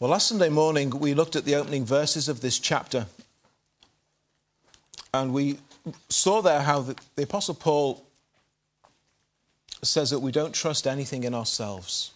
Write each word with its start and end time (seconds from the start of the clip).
Well, 0.00 0.12
last 0.12 0.28
Sunday 0.28 0.48
morning 0.48 0.90
we 0.90 1.12
looked 1.12 1.34
at 1.34 1.44
the 1.44 1.56
opening 1.56 1.84
verses 1.84 2.28
of 2.28 2.40
this 2.40 2.60
chapter, 2.60 3.06
and 5.12 5.32
we 5.34 5.58
saw 6.08 6.40
there 6.40 6.60
how 6.60 6.82
the, 6.82 6.96
the 7.16 7.24
Apostle 7.24 7.56
Paul 7.56 8.04
says 9.82 10.10
that 10.10 10.20
we 10.20 10.30
don't 10.30 10.54
trust 10.54 10.86
anything 10.86 11.24
in 11.24 11.34
ourselves. 11.34 12.12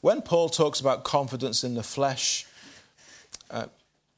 When 0.00 0.20
Paul 0.20 0.48
talks 0.48 0.80
about 0.80 1.04
confidence 1.04 1.62
in 1.62 1.74
the 1.74 1.84
flesh, 1.84 2.44
uh, 3.48 3.66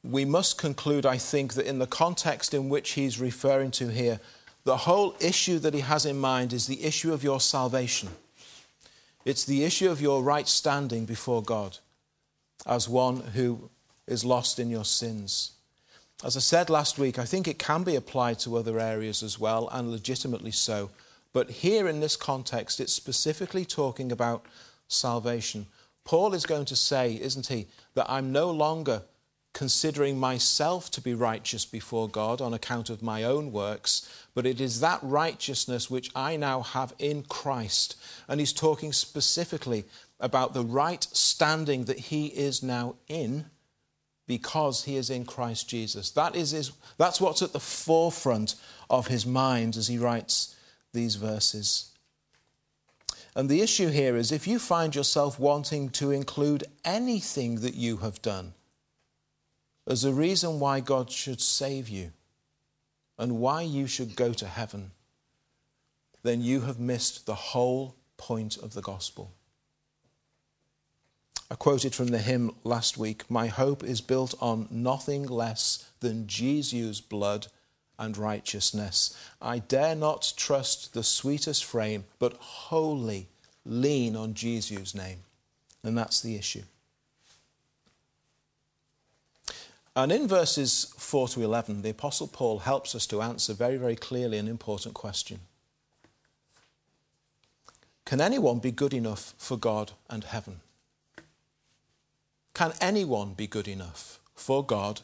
we 0.02 0.24
must 0.24 0.56
conclude, 0.56 1.04
I 1.04 1.18
think, 1.18 1.52
that 1.54 1.66
in 1.66 1.78
the 1.78 1.86
context 1.86 2.54
in 2.54 2.70
which 2.70 2.92
he's 2.92 3.20
referring 3.20 3.70
to 3.72 3.88
here, 3.88 4.18
the 4.64 4.78
whole 4.78 5.14
issue 5.20 5.58
that 5.58 5.74
he 5.74 5.80
has 5.80 6.06
in 6.06 6.18
mind 6.18 6.54
is 6.54 6.66
the 6.66 6.82
issue 6.82 7.12
of 7.12 7.22
your 7.22 7.38
salvation. 7.38 8.08
It's 9.24 9.44
the 9.44 9.64
issue 9.64 9.90
of 9.90 10.00
your 10.00 10.22
right 10.22 10.48
standing 10.48 11.04
before 11.04 11.42
God 11.42 11.78
as 12.66 12.88
one 12.88 13.20
who 13.20 13.70
is 14.06 14.24
lost 14.24 14.58
in 14.58 14.70
your 14.70 14.84
sins. 14.84 15.52
As 16.24 16.36
I 16.36 16.40
said 16.40 16.68
last 16.68 16.98
week, 16.98 17.18
I 17.18 17.24
think 17.24 17.48
it 17.48 17.58
can 17.58 17.82
be 17.82 17.96
applied 17.96 18.38
to 18.40 18.56
other 18.56 18.78
areas 18.78 19.22
as 19.22 19.38
well, 19.38 19.68
and 19.72 19.90
legitimately 19.90 20.50
so. 20.50 20.90
But 21.32 21.50
here 21.50 21.88
in 21.88 22.00
this 22.00 22.16
context, 22.16 22.80
it's 22.80 22.92
specifically 22.92 23.64
talking 23.64 24.10
about 24.12 24.44
salvation. 24.88 25.66
Paul 26.04 26.34
is 26.34 26.44
going 26.44 26.64
to 26.66 26.76
say, 26.76 27.14
isn't 27.14 27.46
he, 27.46 27.68
that 27.94 28.10
I'm 28.10 28.32
no 28.32 28.50
longer 28.50 29.02
considering 29.52 30.18
myself 30.18 30.90
to 30.90 31.00
be 31.00 31.14
righteous 31.14 31.64
before 31.64 32.08
God 32.08 32.40
on 32.40 32.54
account 32.54 32.90
of 32.90 33.02
my 33.02 33.24
own 33.24 33.52
works, 33.52 34.08
but 34.34 34.46
it 34.46 34.60
is 34.60 34.80
that 34.80 35.00
righteousness 35.02 35.90
which 35.90 36.10
I 36.14 36.36
now 36.36 36.62
have 36.62 36.94
in 36.98 37.22
Christ. 37.24 37.96
And 38.28 38.40
he's 38.40 38.52
talking 38.52 38.92
specifically 38.92 39.84
about 40.18 40.54
the 40.54 40.64
right 40.64 41.02
standing 41.12 41.84
that 41.84 41.98
he 41.98 42.26
is 42.26 42.62
now 42.62 42.96
in 43.08 43.46
because 44.26 44.84
he 44.84 44.96
is 44.96 45.10
in 45.10 45.24
Christ 45.24 45.68
Jesus. 45.68 46.10
That 46.10 46.36
is 46.36 46.52
his, 46.52 46.72
that's 46.98 47.20
what's 47.20 47.42
at 47.42 47.52
the 47.52 47.58
forefront 47.60 48.54
of 48.88 49.08
his 49.08 49.26
mind 49.26 49.76
as 49.76 49.88
he 49.88 49.98
writes 49.98 50.54
these 50.92 51.16
verses. 51.16 51.90
And 53.34 53.48
the 53.48 53.60
issue 53.60 53.88
here 53.88 54.16
is 54.16 54.30
if 54.30 54.46
you 54.46 54.58
find 54.58 54.94
yourself 54.94 55.38
wanting 55.38 55.88
to 55.90 56.10
include 56.10 56.64
anything 56.84 57.56
that 57.60 57.74
you 57.74 57.98
have 57.98 58.22
done, 58.22 58.54
as 59.86 60.04
a 60.04 60.12
reason 60.12 60.60
why 60.60 60.80
God 60.80 61.10
should 61.10 61.40
save 61.40 61.88
you 61.88 62.12
and 63.20 63.38
why 63.38 63.60
you 63.60 63.86
should 63.86 64.16
go 64.16 64.32
to 64.32 64.46
heaven, 64.46 64.92
then 66.22 66.40
you 66.40 66.62
have 66.62 66.80
missed 66.80 67.26
the 67.26 67.34
whole 67.34 67.94
point 68.16 68.56
of 68.56 68.72
the 68.72 68.80
gospel. 68.80 69.32
I 71.50 71.54
quoted 71.54 71.94
from 71.94 72.08
the 72.08 72.18
hymn 72.18 72.54
last 72.64 72.96
week 72.96 73.30
My 73.30 73.48
hope 73.48 73.84
is 73.84 74.00
built 74.00 74.34
on 74.40 74.68
nothing 74.70 75.26
less 75.26 75.90
than 76.00 76.26
Jesus' 76.26 77.00
blood 77.00 77.48
and 77.98 78.16
righteousness. 78.16 79.14
I 79.42 79.58
dare 79.58 79.94
not 79.94 80.32
trust 80.36 80.94
the 80.94 81.02
sweetest 81.02 81.64
frame, 81.64 82.04
but 82.18 82.34
wholly 82.38 83.28
lean 83.66 84.16
on 84.16 84.32
Jesus' 84.32 84.94
name. 84.94 85.18
And 85.84 85.96
that's 85.98 86.22
the 86.22 86.36
issue. 86.36 86.62
And 89.96 90.12
in 90.12 90.28
verses 90.28 90.94
4 90.96 91.28
to 91.28 91.42
11, 91.42 91.82
the 91.82 91.90
Apostle 91.90 92.28
Paul 92.28 92.60
helps 92.60 92.94
us 92.94 93.06
to 93.08 93.22
answer 93.22 93.52
very, 93.54 93.76
very 93.76 93.96
clearly 93.96 94.38
an 94.38 94.48
important 94.48 94.94
question 94.94 95.40
Can 98.04 98.20
anyone 98.20 98.58
be 98.58 98.70
good 98.70 98.94
enough 98.94 99.34
for 99.36 99.56
God 99.56 99.92
and 100.08 100.24
heaven? 100.24 100.60
Can 102.54 102.72
anyone 102.80 103.34
be 103.34 103.46
good 103.46 103.68
enough 103.68 104.20
for 104.34 104.64
God 104.64 105.00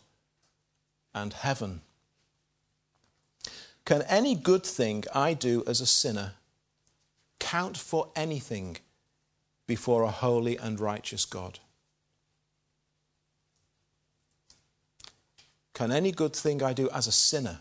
and 1.15 1.33
heaven? 1.33 1.81
Can 3.85 4.03
any 4.03 4.35
good 4.35 4.65
thing 4.65 5.05
I 5.15 5.33
do 5.33 5.63
as 5.67 5.81
a 5.81 5.87
sinner 5.87 6.35
count 7.39 7.77
for 7.77 8.11
anything 8.17 8.79
before 9.67 10.03
a 10.03 10.11
holy 10.11 10.57
and 10.57 10.79
righteous 10.81 11.25
God? 11.25 11.61
Can 15.77 15.93
any 15.93 16.11
good 16.11 16.35
thing 16.35 16.63
I 16.63 16.73
do 16.73 16.89
as 16.89 17.07
a 17.07 17.13
sinner 17.13 17.59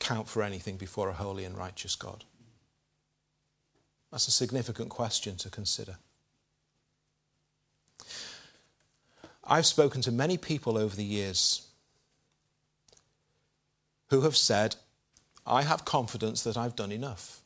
count 0.00 0.28
for 0.28 0.42
anything 0.42 0.76
before 0.76 1.08
a 1.08 1.14
holy 1.14 1.46
and 1.46 1.56
righteous 1.56 1.96
God? 1.96 2.24
That's 4.12 4.28
a 4.28 4.30
significant 4.30 4.90
question 4.90 5.36
to 5.38 5.48
consider. 5.48 5.96
I've 9.42 9.64
spoken 9.64 10.02
to 10.02 10.12
many 10.12 10.36
people 10.36 10.76
over 10.76 10.94
the 10.94 11.02
years 11.02 11.66
who 14.10 14.20
have 14.20 14.36
said, 14.36 14.76
I 15.46 15.62
have 15.62 15.86
confidence 15.86 16.42
that 16.42 16.58
I've 16.58 16.76
done 16.76 16.92
enough. 16.92 17.40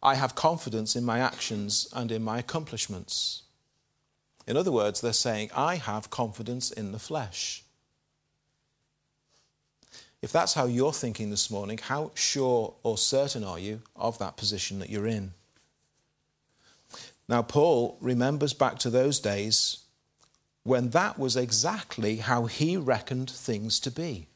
I 0.00 0.14
have 0.14 0.36
confidence 0.36 0.94
in 0.94 1.02
my 1.02 1.18
actions 1.18 1.88
and 1.92 2.12
in 2.12 2.22
my 2.22 2.38
accomplishments. 2.38 3.42
In 4.46 4.56
other 4.56 4.72
words, 4.72 5.00
they're 5.00 5.12
saying, 5.12 5.50
I 5.54 5.76
have 5.76 6.10
confidence 6.10 6.70
in 6.70 6.92
the 6.92 6.98
flesh. 6.98 7.62
If 10.22 10.32
that's 10.32 10.54
how 10.54 10.66
you're 10.66 10.92
thinking 10.92 11.30
this 11.30 11.50
morning, 11.50 11.78
how 11.78 12.10
sure 12.14 12.74
or 12.82 12.98
certain 12.98 13.44
are 13.44 13.58
you 13.58 13.80
of 13.96 14.18
that 14.18 14.36
position 14.36 14.78
that 14.80 14.90
you're 14.90 15.06
in? 15.06 15.32
Now, 17.28 17.42
Paul 17.42 17.96
remembers 18.00 18.52
back 18.52 18.78
to 18.80 18.90
those 18.90 19.20
days 19.20 19.78
when 20.64 20.90
that 20.90 21.18
was 21.18 21.36
exactly 21.36 22.16
how 22.16 22.46
he 22.46 22.76
reckoned 22.76 23.30
things 23.30 23.80
to 23.80 23.90
be. 23.90 24.26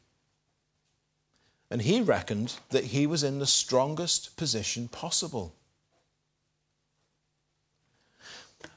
And 1.69 1.81
he 1.81 2.01
reckoned 2.01 2.55
that 2.69 2.85
he 2.85 3.05
was 3.05 3.23
in 3.23 3.39
the 3.39 3.47
strongest 3.47 4.37
position 4.37 4.87
possible. 4.87 5.53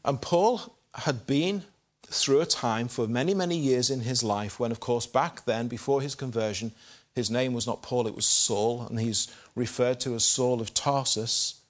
And 0.04 0.20
Paul 0.20 0.77
had 0.94 1.26
been 1.26 1.64
through 2.06 2.40
a 2.40 2.46
time 2.46 2.88
for 2.88 3.06
many, 3.06 3.34
many 3.34 3.56
years 3.56 3.90
in 3.90 4.00
his 4.00 4.22
life 4.22 4.58
when, 4.58 4.72
of 4.72 4.80
course, 4.80 5.06
back 5.06 5.44
then, 5.44 5.68
before 5.68 6.00
his 6.00 6.14
conversion, 6.14 6.72
his 7.14 7.30
name 7.30 7.52
was 7.52 7.66
not 7.66 7.82
Paul, 7.82 8.06
it 8.06 8.14
was 8.14 8.26
Saul, 8.26 8.86
and 8.88 8.98
he's 8.98 9.28
referred 9.54 10.00
to 10.00 10.14
as 10.14 10.24
Saul 10.24 10.60
of 10.60 10.72
Tarsus. 10.72 11.60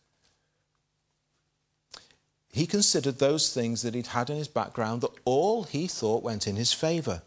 He 2.52 2.66
considered 2.66 3.18
those 3.18 3.52
things 3.52 3.82
that 3.82 3.94
he'd 3.94 4.08
had 4.08 4.30
in 4.30 4.36
his 4.36 4.48
background 4.48 5.00
that 5.02 5.10
all 5.24 5.64
he 5.64 5.86
thought 5.86 6.22
went 6.22 6.46
in 6.46 6.56
his 6.56 6.72
favor 6.72 7.22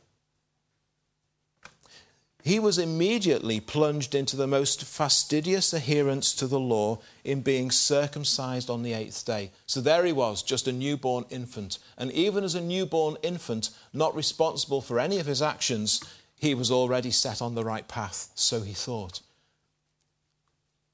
he 2.43 2.59
was 2.59 2.77
immediately 2.77 3.59
plunged 3.59 4.15
into 4.15 4.35
the 4.35 4.47
most 4.47 4.83
fastidious 4.83 5.73
adherence 5.73 6.33
to 6.35 6.47
the 6.47 6.59
law 6.59 6.99
in 7.23 7.41
being 7.41 7.71
circumcised 7.71 8.69
on 8.69 8.83
the 8.83 8.93
eighth 8.93 9.25
day. 9.25 9.51
So 9.65 9.81
there 9.81 10.05
he 10.05 10.11
was, 10.11 10.41
just 10.41 10.67
a 10.67 10.71
newborn 10.71 11.25
infant. 11.29 11.77
And 11.97 12.11
even 12.11 12.43
as 12.43 12.55
a 12.55 12.61
newborn 12.61 13.17
infant, 13.21 13.69
not 13.93 14.15
responsible 14.15 14.81
for 14.81 14.99
any 14.99 15.19
of 15.19 15.25
his 15.25 15.41
actions, 15.41 16.01
he 16.35 16.55
was 16.55 16.71
already 16.71 17.11
set 17.11 17.41
on 17.41 17.53
the 17.53 17.63
right 17.63 17.87
path, 17.87 18.31
so 18.35 18.61
he 18.61 18.73
thought. 18.73 19.21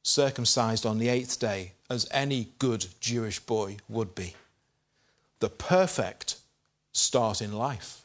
Circumcised 0.03 0.85
on 0.85 0.97
the 0.97 1.09
eighth 1.09 1.39
day, 1.39 1.73
as 1.89 2.07
any 2.11 2.49
good 2.59 2.87
Jewish 2.99 3.39
boy 3.39 3.77
would 3.87 4.13
be. 4.13 4.35
The 5.39 5.49
perfect 5.49 6.37
start 6.91 7.41
in 7.41 7.53
life. 7.53 8.01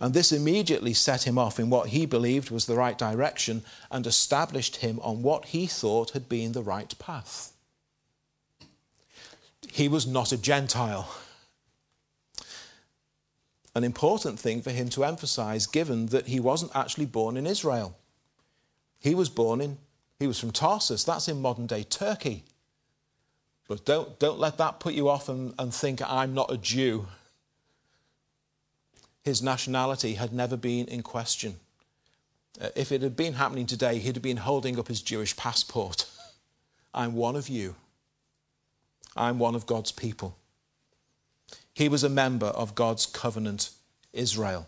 And 0.00 0.14
this 0.14 0.32
immediately 0.32 0.94
set 0.94 1.26
him 1.26 1.38
off 1.38 1.58
in 1.58 1.70
what 1.70 1.88
he 1.88 2.06
believed 2.06 2.50
was 2.50 2.66
the 2.66 2.76
right 2.76 2.96
direction 2.96 3.62
and 3.90 4.06
established 4.06 4.76
him 4.76 4.98
on 5.00 5.22
what 5.22 5.46
he 5.46 5.66
thought 5.66 6.10
had 6.10 6.28
been 6.28 6.52
the 6.52 6.62
right 6.62 6.92
path. 6.98 7.52
He 9.70 9.88
was 9.88 10.06
not 10.06 10.32
a 10.32 10.38
Gentile. 10.38 11.08
An 13.74 13.84
important 13.84 14.38
thing 14.38 14.62
for 14.62 14.70
him 14.70 14.88
to 14.90 15.04
emphasize, 15.04 15.66
given 15.66 16.06
that 16.06 16.26
he 16.26 16.40
wasn't 16.40 16.74
actually 16.74 17.06
born 17.06 17.36
in 17.36 17.46
Israel. 17.46 17.96
He 18.98 19.14
was 19.14 19.28
born 19.28 19.60
in, 19.60 19.78
he 20.18 20.26
was 20.26 20.40
from 20.40 20.50
Tarsus, 20.50 21.04
that's 21.04 21.28
in 21.28 21.40
modern 21.40 21.66
day 21.66 21.84
Turkey. 21.84 22.44
But 23.68 23.84
don't, 23.84 24.18
don't 24.18 24.40
let 24.40 24.56
that 24.58 24.80
put 24.80 24.94
you 24.94 25.08
off 25.08 25.28
and, 25.28 25.54
and 25.58 25.72
think 25.72 26.00
I'm 26.02 26.34
not 26.34 26.50
a 26.50 26.56
Jew 26.56 27.06
his 29.28 29.42
nationality 29.42 30.14
had 30.14 30.32
never 30.32 30.56
been 30.56 30.86
in 30.88 31.02
question. 31.02 31.56
Uh, 32.60 32.68
if 32.74 32.90
it 32.90 33.02
had 33.02 33.14
been 33.14 33.34
happening 33.34 33.66
today, 33.66 33.98
he'd 33.98 34.16
have 34.16 34.22
been 34.22 34.38
holding 34.38 34.78
up 34.78 34.88
his 34.88 35.02
Jewish 35.02 35.36
passport. 35.36 36.06
I'm 36.94 37.14
one 37.14 37.36
of 37.36 37.48
you. 37.48 37.76
I'm 39.16 39.38
one 39.38 39.54
of 39.54 39.66
God's 39.66 39.92
people. 39.92 40.36
He 41.74 41.88
was 41.88 42.02
a 42.02 42.08
member 42.08 42.46
of 42.46 42.74
God's 42.74 43.06
covenant, 43.06 43.70
Israel. 44.12 44.66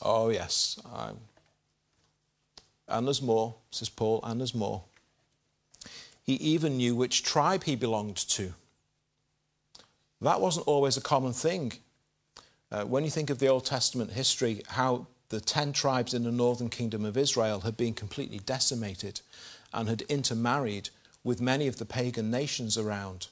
Oh, 0.00 0.30
yes. 0.30 0.78
I'm... 0.94 1.18
And 2.88 3.06
there's 3.06 3.22
more, 3.22 3.56
says 3.70 3.88
Paul, 3.88 4.20
and 4.22 4.40
there's 4.40 4.54
more. 4.54 4.82
He 6.22 6.34
even 6.34 6.76
knew 6.76 6.96
which 6.96 7.22
tribe 7.22 7.64
he 7.64 7.76
belonged 7.76 8.16
to. 8.16 8.54
That 10.20 10.40
wasn't 10.40 10.66
always 10.66 10.96
a 10.96 11.00
common 11.00 11.32
thing. 11.32 11.72
Uh, 12.72 12.84
when 12.84 13.04
you 13.04 13.10
think 13.10 13.30
of 13.30 13.38
the 13.38 13.48
Old 13.48 13.64
Testament 13.64 14.12
history, 14.12 14.62
how 14.68 15.06
the 15.30 15.40
ten 15.40 15.72
tribes 15.72 16.14
in 16.14 16.24
the 16.24 16.30
northern 16.32 16.68
kingdom 16.68 17.04
of 17.04 17.16
Israel 17.16 17.60
had 17.60 17.76
been 17.76 17.94
completely 17.94 18.38
decimated 18.38 19.20
and 19.72 19.88
had 19.88 20.02
intermarried 20.02 20.90
with 21.24 21.40
many 21.40 21.66
of 21.66 21.76
the 21.76 21.84
pagan 21.84 22.30
nations 22.30 22.78
around. 22.78 23.28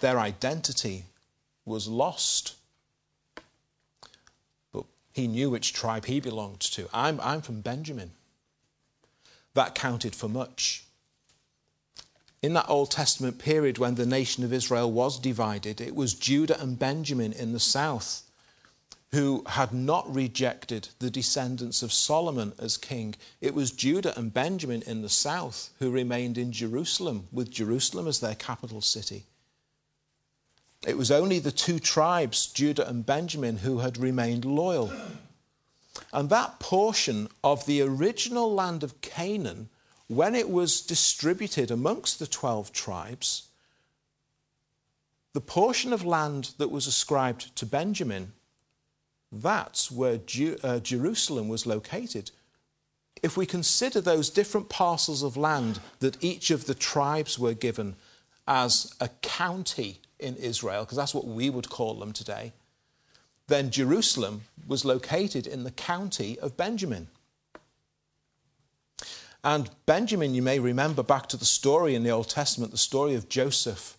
Their 0.00 0.18
identity 0.18 1.04
was 1.64 1.88
lost. 1.88 2.54
But 4.72 4.84
he 5.12 5.26
knew 5.26 5.50
which 5.50 5.72
tribe 5.72 6.06
he 6.06 6.20
belonged 6.20 6.60
to. 6.60 6.88
I'm, 6.92 7.20
I'm 7.20 7.42
from 7.42 7.60
Benjamin. 7.60 8.12
That 9.54 9.74
counted 9.74 10.14
for 10.14 10.28
much. 10.28 10.84
In 12.42 12.54
that 12.54 12.68
Old 12.68 12.90
Testament 12.90 13.38
period 13.38 13.78
when 13.78 13.96
the 13.96 14.06
nation 14.06 14.44
of 14.44 14.52
Israel 14.52 14.90
was 14.90 15.18
divided, 15.18 15.80
it 15.80 15.94
was 15.94 16.14
Judah 16.14 16.60
and 16.60 16.78
Benjamin 16.78 17.32
in 17.32 17.52
the 17.52 17.60
south 17.60 18.22
who 19.12 19.42
had 19.46 19.72
not 19.72 20.12
rejected 20.12 20.88
the 21.00 21.10
descendants 21.10 21.82
of 21.82 21.92
Solomon 21.92 22.52
as 22.58 22.76
king. 22.76 23.16
It 23.40 23.54
was 23.54 23.72
Judah 23.72 24.16
and 24.16 24.32
Benjamin 24.32 24.82
in 24.82 25.02
the 25.02 25.08
south 25.08 25.70
who 25.80 25.90
remained 25.90 26.38
in 26.38 26.52
Jerusalem, 26.52 27.26
with 27.32 27.50
Jerusalem 27.50 28.06
as 28.06 28.20
their 28.20 28.36
capital 28.36 28.80
city. 28.80 29.24
It 30.86 30.96
was 30.96 31.10
only 31.10 31.40
the 31.40 31.50
two 31.50 31.78
tribes, 31.80 32.46
Judah 32.46 32.88
and 32.88 33.04
Benjamin, 33.04 33.58
who 33.58 33.78
had 33.78 33.98
remained 33.98 34.44
loyal. 34.44 34.92
And 36.12 36.30
that 36.30 36.60
portion 36.60 37.28
of 37.42 37.66
the 37.66 37.82
original 37.82 38.54
land 38.54 38.84
of 38.84 39.00
Canaan, 39.00 39.68
when 40.10 40.34
it 40.34 40.50
was 40.50 40.80
distributed 40.80 41.70
amongst 41.70 42.18
the 42.18 42.26
12 42.26 42.72
tribes, 42.72 43.48
the 45.32 45.40
portion 45.40 45.92
of 45.92 46.04
land 46.04 46.50
that 46.58 46.70
was 46.70 46.86
ascribed 46.86 47.54
to 47.54 47.64
Benjamin 47.64 48.32
that's 49.32 49.90
where 49.90 50.18
uh, 50.64 50.80
Jerusalem 50.80 51.48
was 51.48 51.66
located. 51.66 52.32
If 53.22 53.36
we 53.36 53.46
consider 53.46 54.00
those 54.00 54.30
different 54.30 54.68
parcels 54.68 55.22
of 55.22 55.36
land 55.36 55.78
that 56.00 56.22
each 56.22 56.50
of 56.50 56.66
the 56.66 56.74
tribes 56.74 57.38
were 57.38 57.54
given 57.54 57.94
as 58.48 58.92
a 59.00 59.08
county 59.22 60.00
in 60.18 60.34
Israel, 60.36 60.84
because 60.84 60.96
that's 60.96 61.14
what 61.14 61.26
we 61.26 61.48
would 61.48 61.70
call 61.70 61.94
them 61.94 62.12
today, 62.12 62.52
then 63.46 63.70
Jerusalem 63.70 64.42
was 64.66 64.84
located 64.84 65.46
in 65.46 65.62
the 65.62 65.70
county 65.70 66.38
of 66.40 66.56
Benjamin. 66.56 67.08
And 69.42 69.70
Benjamin, 69.86 70.34
you 70.34 70.42
may 70.42 70.58
remember 70.58 71.02
back 71.02 71.28
to 71.28 71.36
the 71.36 71.44
story 71.44 71.94
in 71.94 72.02
the 72.02 72.10
Old 72.10 72.28
Testament, 72.28 72.72
the 72.72 72.78
story 72.78 73.14
of 73.14 73.28
Joseph 73.28 73.96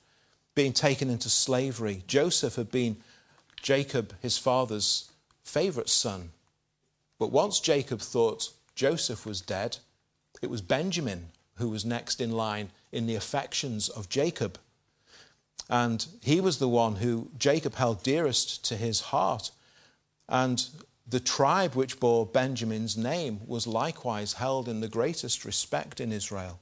being 0.54 0.74
taken 0.74 1.10
into 1.10 1.30
slavery. 1.30 2.04
Joseph 2.08 2.56
had 2.56 2.72
been 2.72 2.98
Jacob, 3.62 4.14
his 4.22 4.38
father's 4.38 5.12
favourite 5.44 5.90
son. 5.90 6.32
But 7.18 7.32
once 7.32 7.60
Jacob 7.60 8.02
thought 8.02 8.52
Joseph 8.76 9.26
was 9.26 9.42
dead, 9.42 9.78
it 10.42 10.50
was 10.50 10.62
Benjamin 10.62 11.30
who 11.56 11.70
was 11.70 11.86
next 11.86 12.22
in 12.22 12.32
line 12.32 12.70
in 12.92 13.08
the 13.08 13.16
affections 13.16 13.90
of 13.90 14.10
Jacob. 14.10 14.58
And 15.70 16.06
he 16.22 16.42
was 16.42 16.58
the 16.58 16.68
one 16.68 16.98
who 16.98 17.30
Jacob 17.38 17.76
held 17.76 18.04
dearest 18.04 18.66
to 18.66 18.76
his 18.76 19.02
heart. 19.02 19.52
And 20.28 20.66
the 21.08 21.20
tribe 21.20 21.76
which 21.76 22.00
bore 22.00 22.26
Benjamin's 22.26 22.96
name 22.96 23.42
was 23.46 23.68
likewise 23.68 24.34
held 24.34 24.68
in 24.68 24.80
the 24.80 24.88
greatest 24.88 25.46
respect 25.46 26.00
in 26.00 26.12
Israel. 26.12 26.60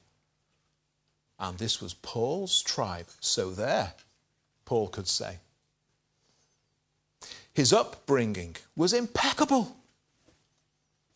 And 1.40 1.58
this 1.58 1.82
was 1.82 1.94
Paul's 1.94 2.62
tribe. 2.62 3.08
So 3.20 3.52
there, 3.52 3.94
Paul 4.66 4.88
could 4.88 5.08
say. 5.08 5.38
His 7.54 7.74
upbringing 7.74 8.56
was 8.76 8.94
impeccable. 8.94 9.76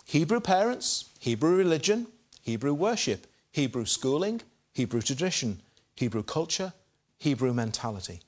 Hebrew 0.05 0.39
parents, 0.39 1.09
Hebrew 1.19 1.55
religion, 1.55 2.07
Hebrew 2.41 2.73
worship, 2.73 3.27
Hebrew 3.51 3.85
schooling, 3.85 4.41
Hebrew 4.73 5.01
tradition, 5.01 5.61
Hebrew 5.95 6.23
culture, 6.23 6.73
Hebrew 7.17 7.53
mentality. 7.53 8.19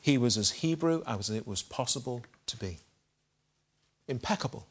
He 0.00 0.18
was 0.18 0.36
as 0.36 0.50
Hebrew 0.50 1.02
as 1.06 1.30
it 1.30 1.46
was 1.46 1.62
possible 1.62 2.22
to 2.46 2.56
be. 2.56 2.78
Impeccable. 4.08 4.66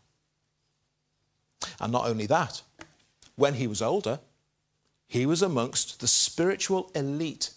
And 1.79 1.91
not 1.91 2.07
only 2.07 2.25
that, 2.27 2.61
when 3.35 3.55
he 3.55 3.67
was 3.67 3.81
older, 3.81 4.19
he 5.07 5.25
was 5.25 5.41
amongst 5.41 5.99
the 5.99 6.07
spiritual 6.07 6.91
elite 6.95 7.51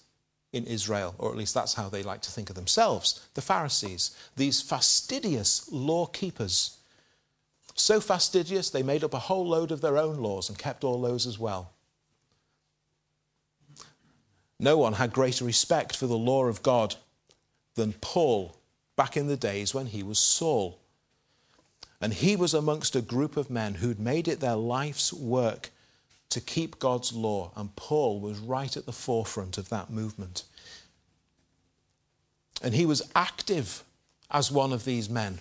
in 0.53 0.65
Israel, 0.65 1.15
or 1.19 1.31
at 1.31 1.37
least 1.37 1.55
that's 1.55 1.75
how 1.75 1.89
they 1.89 2.03
like 2.03 2.21
to 2.23 2.31
think 2.31 2.49
of 2.49 2.57
themselves, 2.57 3.27
the 3.35 3.43
Pharisees, 3.43 4.17
these 4.37 4.63
fastidious 4.63 5.71
law 5.73 6.07
keepers. 6.07 6.79
So 7.75 8.01
fastidious, 8.01 8.71
they 8.71 8.83
made 8.83 9.03
up 9.03 9.15
a 9.15 9.19
whole 9.19 9.47
load 9.47 9.73
of 9.73 9.81
their 9.81 9.99
own 9.99 10.19
laws 10.19 10.49
and 10.49 10.57
kept 10.57 10.85
all 10.85 11.01
those 11.01 11.27
as 11.27 11.39
well. 11.39 11.73
No 14.61 14.79
one 14.79 14.95
had 14.95 15.13
greater 15.13 15.45
respect 15.45 15.97
for 15.97 16.07
the 16.07 16.17
law 16.17 16.45
of 16.47 16.63
God 16.63 16.95
than 17.75 17.93
Paul 17.95 18.57
back 18.97 19.17
in 19.17 19.27
the 19.27 19.37
days 19.37 19.75
when 19.75 19.87
he 19.87 20.05
was 20.05 20.19
Saul. 20.19 20.81
And 22.01 22.13
he 22.13 22.37
was 22.37 22.55
amongst 22.55 22.97
a 22.97 23.01
group 23.01 23.37
of 23.37 23.51
men 23.51 23.75
who'd 23.75 24.01
made 24.01 24.29
it 24.29 24.41
their 24.41 24.57
life's 24.57 25.13
work 25.13 25.71
to 26.31 26.41
keep 26.41 26.79
God's 26.79 27.13
law, 27.13 27.53
and 27.55 27.77
Paul 27.77 28.19
was 28.19 28.39
right 28.39 28.77
at 28.77 28.87
the 28.87 28.93
forefront 28.93 29.57
of 29.57 29.69
that 29.69 29.91
movement. 29.91 30.43
And 32.61 32.75
he 32.75 32.85
was 32.85 33.09
active 33.15 33.85
as 34.31 34.51
one 34.51 34.73
of 34.73 34.85
these 34.85 35.09
men. 35.09 35.39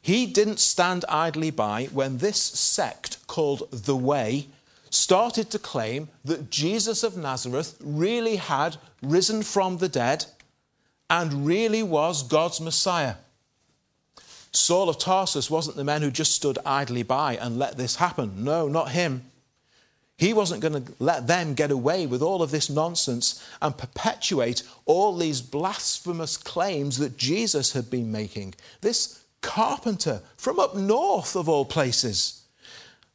He 0.00 0.26
didn't 0.26 0.58
stand 0.58 1.04
idly 1.08 1.50
by 1.50 1.84
when 1.92 2.18
this 2.18 2.42
sect 2.42 3.24
called 3.26 3.68
the 3.70 3.96
Way 3.96 4.48
started 4.90 5.50
to 5.50 5.58
claim 5.58 6.08
that 6.24 6.50
Jesus 6.50 7.02
of 7.02 7.16
Nazareth 7.16 7.76
really 7.80 8.36
had 8.36 8.78
risen 9.02 9.42
from 9.42 9.78
the 9.78 9.88
dead 9.88 10.26
and 11.10 11.46
really 11.46 11.82
was 11.82 12.22
God's 12.22 12.60
Messiah. 12.60 13.14
Saul 14.52 14.88
of 14.88 14.98
Tarsus 14.98 15.50
wasn't 15.50 15.76
the 15.76 15.84
man 15.84 16.02
who 16.02 16.10
just 16.10 16.32
stood 16.32 16.58
idly 16.64 17.02
by 17.02 17.36
and 17.36 17.58
let 17.58 17.76
this 17.76 17.96
happen. 17.96 18.44
No, 18.44 18.68
not 18.68 18.90
him. 18.90 19.30
He 20.16 20.32
wasn't 20.32 20.62
going 20.62 20.84
to 20.84 20.92
let 20.98 21.28
them 21.28 21.54
get 21.54 21.70
away 21.70 22.06
with 22.06 22.22
all 22.22 22.42
of 22.42 22.50
this 22.50 22.68
nonsense 22.68 23.46
and 23.62 23.78
perpetuate 23.78 24.64
all 24.84 25.16
these 25.16 25.40
blasphemous 25.40 26.36
claims 26.36 26.98
that 26.98 27.16
Jesus 27.16 27.72
had 27.72 27.88
been 27.88 28.10
making. 28.10 28.54
This 28.80 29.22
carpenter 29.42 30.22
from 30.36 30.58
up 30.58 30.74
north, 30.74 31.36
of 31.36 31.48
all 31.48 31.64
places. 31.64 32.42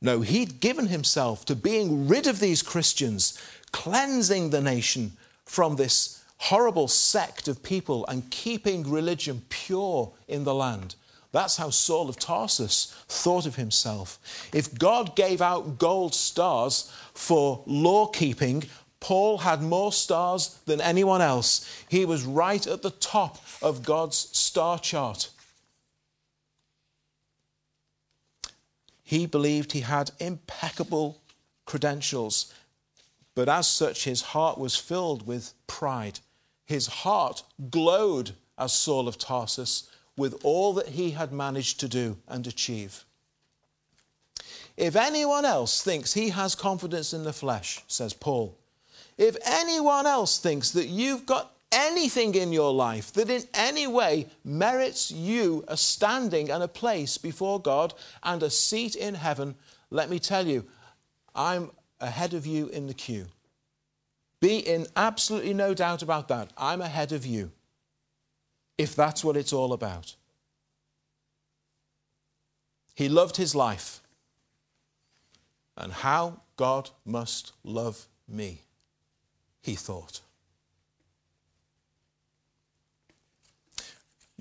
No, 0.02 0.22
he'd 0.22 0.62
given 0.62 0.88
himself 0.88 1.46
to 1.46 1.56
being 1.56 2.08
rid 2.08 2.26
of 2.26 2.40
these 2.40 2.62
Christians, 2.62 3.38
cleansing 3.72 4.50
the 4.50 4.62
nation 4.62 5.14
from 5.46 5.76
this 5.76 6.24
horrible 6.38 6.88
sect 6.88 7.48
of 7.48 7.64
people 7.64 8.06
and 8.08 8.30
keeping 8.30 8.90
religion 8.90 9.42
pure 9.50 10.12
in 10.28 10.44
the 10.46 10.54
land. 10.54 10.96
That's 11.34 11.58
how 11.58 11.72
Saul 11.72 12.10
of 12.10 12.18
Tarsus 12.18 12.96
thought 13.08 13.48
of 13.48 13.56
himself. 13.56 14.20
If 14.54 14.78
God 14.78 15.16
gave 15.16 15.42
out 15.42 15.80
gold 15.80 16.14
stars 16.14 16.92
for 17.16 17.64
law 17.66 18.06
keeping, 18.06 18.64
Paul 19.00 19.40
had 19.40 19.62
more 19.62 19.92
stars 19.92 20.60
than 20.66 20.80
anyone 20.80 21.22
else. 21.22 21.68
He 21.90 22.06
was 22.06 22.24
right 22.24 22.66
at 22.68 22.84
the 22.84 22.92
top 22.92 23.42
of 23.64 23.84
God's 23.84 24.30
star 24.32 24.78
chart. 24.78 25.30
He 29.04 29.26
believed 29.26 29.72
he 29.72 29.82
had 29.82 30.12
impeccable 30.20 31.20
credentials, 31.66 32.54
but 33.34 33.50
as 33.50 33.68
such, 33.68 34.04
his 34.04 34.22
heart 34.22 34.60
was 34.60 34.76
filled 34.76 35.26
with 35.26 35.54
pride. 35.66 36.20
His 36.66 36.86
heart 36.86 37.42
glowed 37.72 38.34
as 38.56 38.72
Saul 38.72 39.08
of 39.08 39.18
Tarsus 39.18 39.90
with 40.18 40.40
all 40.44 40.74
that 40.74 40.90
he 40.90 41.12
had 41.12 41.32
managed 41.32 41.80
to 41.80 41.88
do 41.88 42.18
and 42.28 42.46
achieve. 42.46 43.06
If 44.78 44.96
anyone 44.96 45.46
else 45.46 45.82
thinks 45.82 46.14
he 46.14 46.30
has 46.30 46.56
confidence 46.56 47.14
in 47.14 47.24
the 47.24 47.34
flesh, 47.34 47.84
says 47.88 48.14
Paul, 48.14 48.58
if 49.18 49.38
anyone 49.46 50.08
else 50.08 50.40
thinks 50.40 50.72
that 50.72 50.88
you've 50.88 51.26
got 51.26 51.52
anything 51.72 52.36
in 52.36 52.54
your 52.54 52.74
life 52.74 53.12
that 53.14 53.30
in 53.30 53.44
any 53.54 53.88
way 53.88 54.28
merits 54.44 55.12
you 55.12 55.64
a 55.68 55.78
standing 55.78 56.50
and 56.52 56.64
a 56.64 56.68
place 56.68 57.18
before 57.18 57.60
God 57.60 57.94
and 58.22 58.42
a 58.42 58.50
seat 58.50 58.96
in 58.96 59.16
heaven, 59.16 59.56
let 59.90 60.10
me 60.10 60.20
tell 60.20 60.48
you, 60.48 60.66
I'm 61.36 61.72
ahead 62.00 62.34
of 62.34 62.46
you 62.46 62.68
in 62.68 62.88
the 62.88 62.94
queue. 62.94 63.26
Be 64.40 64.58
in 64.58 64.88
absolutely 64.96 65.54
no 65.54 65.74
doubt 65.74 66.02
about 66.02 66.28
that. 66.28 66.52
I'm 66.58 66.82
ahead 66.82 67.12
of 67.12 67.26
you 67.26 67.52
if 68.78 68.96
that's 68.96 69.24
what 69.24 69.38
it's 69.38 69.54
all 69.54 69.74
about. 69.74 70.16
He 72.96 73.10
loved 73.10 73.38
his 73.38 73.56
life. 73.56 74.02
And 75.76 75.92
how 75.92 76.42
God 76.56 76.92
must 77.06 77.54
love 77.64 78.06
me, 78.28 78.62
he 79.62 79.74
thought. 79.76 80.22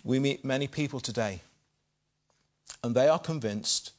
We 0.05 0.19
meet 0.19 0.45
many 0.45 0.67
people 0.67 1.01
today, 1.01 1.41
and 2.83 2.95
they 2.95 3.09
are 3.09 3.19
convinced 3.19 3.93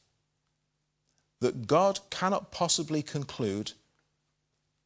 that 1.40 1.66
God 1.66 1.98
cannot 2.10 2.52
possibly 2.52 3.02
conclude 3.02 3.72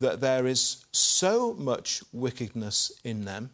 that 0.00 0.20
there 0.20 0.46
is 0.46 0.86
so 0.92 1.52
much 1.54 2.02
wickedness 2.12 2.92
in 3.04 3.24
them 3.24 3.50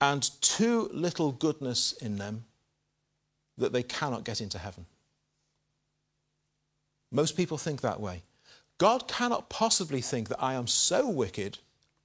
and 0.00 0.30
too 0.40 0.88
little 0.92 1.32
goodness 1.32 1.92
in 1.92 2.16
them 2.16 2.44
that 3.58 3.72
they 3.72 3.82
cannot 3.82 4.24
get 4.24 4.40
into 4.40 4.58
heaven. 4.58 4.86
Most 7.12 7.36
people 7.36 7.58
think 7.58 7.80
that 7.80 8.00
way. 8.00 8.22
God 8.78 9.06
cannot 9.08 9.50
possibly 9.50 10.00
think 10.00 10.28
that 10.28 10.42
I 10.42 10.54
am 10.54 10.66
so 10.66 11.08
wicked 11.08 11.58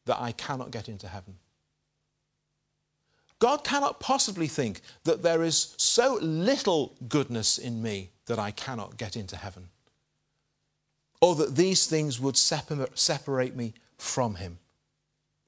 that 0.05 0.19
I 0.19 0.33
cannot 0.33 0.71
get 0.71 0.89
into 0.89 1.07
heaven. 1.07 1.35
God 3.39 3.63
cannot 3.63 3.99
possibly 3.99 4.47
think 4.47 4.81
that 5.03 5.21
there 5.21 5.43
is 5.43 5.75
so 5.77 6.17
little 6.21 6.95
goodness 7.07 7.57
in 7.57 7.81
me 7.81 8.09
that 8.25 8.39
I 8.39 8.51
cannot 8.51 8.97
get 8.97 9.15
into 9.15 9.37
heaven. 9.37 9.69
Or 11.21 11.35
that 11.35 11.55
these 11.55 11.87
things 11.87 12.19
would 12.19 12.37
separate 12.37 13.55
me 13.55 13.73
from 13.97 14.35
Him. 14.35 14.57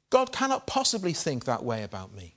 God 0.10 0.32
cannot 0.32 0.66
possibly 0.66 1.14
think 1.14 1.46
that 1.46 1.64
way 1.64 1.84
about 1.84 2.14
me. 2.14 2.37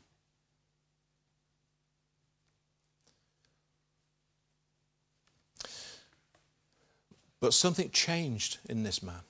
But 7.41 7.55
something 7.55 7.91
changed 7.91 8.59
in 8.69 8.83
this 8.83 9.03
man. 9.03 9.23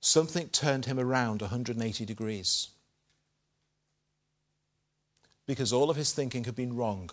Something 0.00 0.48
turned 0.48 0.86
him 0.86 0.98
around 0.98 1.40
180 1.40 2.04
degrees. 2.04 2.68
Because 5.46 5.72
all 5.72 5.90
of 5.90 5.96
his 5.96 6.12
thinking 6.12 6.44
had 6.44 6.54
been 6.54 6.76
wrong. 6.76 7.10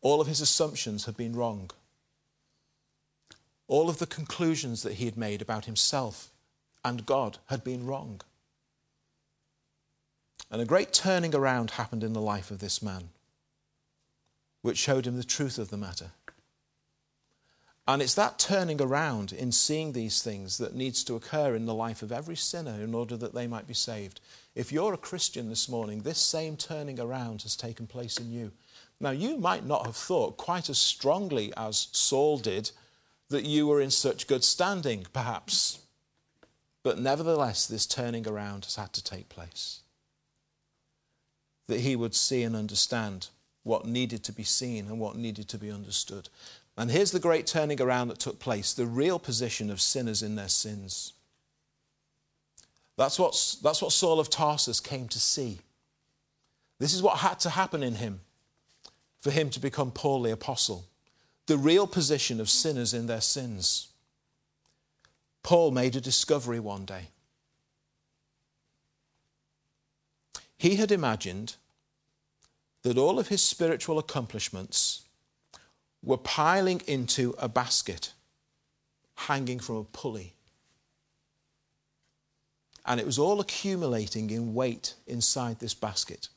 All 0.00 0.20
of 0.20 0.26
his 0.26 0.40
assumptions 0.40 1.04
had 1.04 1.16
been 1.16 1.36
wrong. 1.36 1.70
All 3.66 3.90
of 3.90 3.98
the 3.98 4.06
conclusions 4.06 4.82
that 4.82 4.94
he 4.94 5.04
had 5.04 5.16
made 5.16 5.42
about 5.42 5.66
himself 5.66 6.30
and 6.84 7.04
God 7.04 7.38
had 7.46 7.62
been 7.62 7.86
wrong. 7.86 8.20
And 10.50 10.62
a 10.62 10.66
great 10.66 10.92
turning 10.94 11.34
around 11.34 11.72
happened 11.72 12.02
in 12.02 12.14
the 12.14 12.20
life 12.20 12.50
of 12.50 12.60
this 12.60 12.80
man, 12.80 13.10
which 14.62 14.78
showed 14.78 15.06
him 15.06 15.16
the 15.16 15.24
truth 15.24 15.58
of 15.58 15.68
the 15.68 15.76
matter. 15.76 16.12
And 17.88 18.02
it's 18.02 18.14
that 18.16 18.38
turning 18.38 18.82
around 18.82 19.32
in 19.32 19.50
seeing 19.50 19.92
these 19.92 20.20
things 20.20 20.58
that 20.58 20.74
needs 20.74 21.02
to 21.04 21.14
occur 21.14 21.54
in 21.54 21.64
the 21.64 21.72
life 21.72 22.02
of 22.02 22.12
every 22.12 22.36
sinner 22.36 22.82
in 22.82 22.94
order 22.94 23.16
that 23.16 23.32
they 23.34 23.46
might 23.46 23.66
be 23.66 23.72
saved. 23.72 24.20
If 24.54 24.70
you're 24.70 24.92
a 24.92 24.98
Christian 24.98 25.48
this 25.48 25.70
morning, 25.70 26.02
this 26.02 26.18
same 26.18 26.58
turning 26.58 27.00
around 27.00 27.42
has 27.42 27.56
taken 27.56 27.86
place 27.86 28.18
in 28.18 28.30
you. 28.30 28.52
Now, 29.00 29.12
you 29.12 29.38
might 29.38 29.64
not 29.64 29.86
have 29.86 29.96
thought 29.96 30.36
quite 30.36 30.68
as 30.68 30.76
strongly 30.76 31.50
as 31.56 31.88
Saul 31.92 32.36
did 32.36 32.72
that 33.30 33.46
you 33.46 33.66
were 33.66 33.80
in 33.80 33.90
such 33.90 34.26
good 34.26 34.44
standing, 34.44 35.06
perhaps. 35.14 35.78
But 36.82 36.98
nevertheless, 36.98 37.66
this 37.66 37.86
turning 37.86 38.28
around 38.28 38.66
has 38.66 38.76
had 38.76 38.92
to 38.92 39.02
take 39.04 39.30
place. 39.30 39.80
That 41.68 41.80
he 41.80 41.96
would 41.96 42.14
see 42.14 42.42
and 42.42 42.54
understand 42.54 43.28
what 43.62 43.86
needed 43.86 44.24
to 44.24 44.32
be 44.32 44.44
seen 44.44 44.88
and 44.88 45.00
what 45.00 45.16
needed 45.16 45.48
to 45.48 45.58
be 45.58 45.70
understood. 45.70 46.28
And 46.78 46.92
here's 46.92 47.10
the 47.10 47.18
great 47.18 47.44
turning 47.48 47.82
around 47.82 48.06
that 48.06 48.20
took 48.20 48.38
place 48.38 48.72
the 48.72 48.86
real 48.86 49.18
position 49.18 49.68
of 49.68 49.80
sinners 49.80 50.22
in 50.22 50.36
their 50.36 50.48
sins. 50.48 51.12
That's 52.96 53.18
what, 53.18 53.56
that's 53.62 53.82
what 53.82 53.92
Saul 53.92 54.20
of 54.20 54.30
Tarsus 54.30 54.78
came 54.78 55.08
to 55.08 55.18
see. 55.18 55.58
This 56.78 56.94
is 56.94 57.02
what 57.02 57.18
had 57.18 57.40
to 57.40 57.50
happen 57.50 57.82
in 57.82 57.96
him 57.96 58.20
for 59.20 59.32
him 59.32 59.50
to 59.50 59.60
become 59.60 59.90
Paul 59.90 60.22
the 60.22 60.30
Apostle. 60.30 60.84
The 61.46 61.58
real 61.58 61.88
position 61.88 62.40
of 62.40 62.48
sinners 62.48 62.94
in 62.94 63.06
their 63.06 63.20
sins. 63.20 63.88
Paul 65.42 65.72
made 65.72 65.96
a 65.96 66.00
discovery 66.00 66.60
one 66.60 66.84
day. 66.84 67.08
He 70.56 70.76
had 70.76 70.92
imagined 70.92 71.56
that 72.82 72.98
all 72.98 73.18
of 73.18 73.28
his 73.28 73.42
spiritual 73.42 73.98
accomplishments 73.98 75.07
were 76.02 76.16
piling 76.16 76.82
into 76.86 77.34
a 77.38 77.48
basket 77.48 78.12
hanging 79.16 79.58
from 79.58 79.76
a 79.76 79.84
pulley. 79.84 80.34
And 82.86 83.00
it 83.00 83.06
was 83.06 83.18
all 83.18 83.40
accumulating 83.40 84.30
in 84.30 84.54
weight 84.54 84.94
inside 85.06 85.58
this 85.58 85.74
basket. 85.74 86.28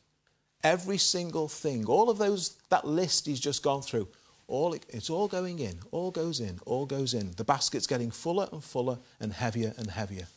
Every 0.63 0.97
single 0.97 1.47
thing, 1.47 1.85
all 1.85 2.09
of 2.09 2.17
those, 2.17 2.57
that 2.69 2.85
list 2.85 3.25
he's 3.25 3.39
just 3.39 3.63
gone 3.63 3.81
through, 3.81 4.07
all, 4.47 4.73
it's 4.73 5.09
all 5.09 5.27
going 5.27 5.59
in, 5.59 5.79
all 5.91 6.11
goes 6.11 6.39
in, 6.39 6.59
all 6.65 6.85
goes 6.85 7.13
in. 7.13 7.31
The 7.37 7.43
basket's 7.43 7.87
getting 7.87 8.11
fuller 8.11 8.49
and 8.51 8.63
fuller 8.63 8.97
and 9.19 9.31
heavier 9.31 9.73
and 9.77 9.89
heavier. 9.89 10.27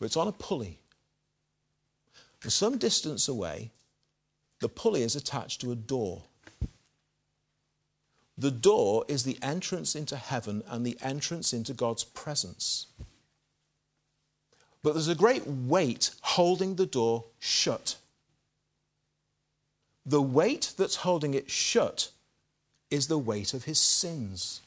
But 0.00 0.06
it's 0.06 0.16
on 0.16 0.28
a 0.28 0.32
pulley. 0.32 0.80
And 2.42 2.52
some 2.52 2.76
distance 2.76 3.28
away, 3.28 3.70
the 4.60 4.68
pulley 4.68 5.02
is 5.02 5.14
attached 5.14 5.60
to 5.60 5.70
a 5.70 5.76
door. 5.76 6.24
The 8.36 8.50
door 8.50 9.04
is 9.08 9.22
the 9.22 9.38
entrance 9.42 9.94
into 9.94 10.16
heaven 10.16 10.62
and 10.66 10.84
the 10.84 10.98
entrance 11.00 11.52
into 11.52 11.72
God's 11.72 12.04
presence. 12.04 12.86
But 14.82 14.94
there's 14.94 15.08
a 15.08 15.14
great 15.14 15.46
weight 15.46 16.10
holding 16.20 16.74
the 16.74 16.86
door 16.86 17.24
shut. 17.38 17.96
The 20.04 20.20
weight 20.20 20.74
that's 20.76 20.96
holding 20.96 21.32
it 21.32 21.50
shut 21.50 22.10
is 22.90 23.06
the 23.06 23.18
weight 23.18 23.54
of 23.54 23.64
his 23.64 23.78
sins. 23.78 24.60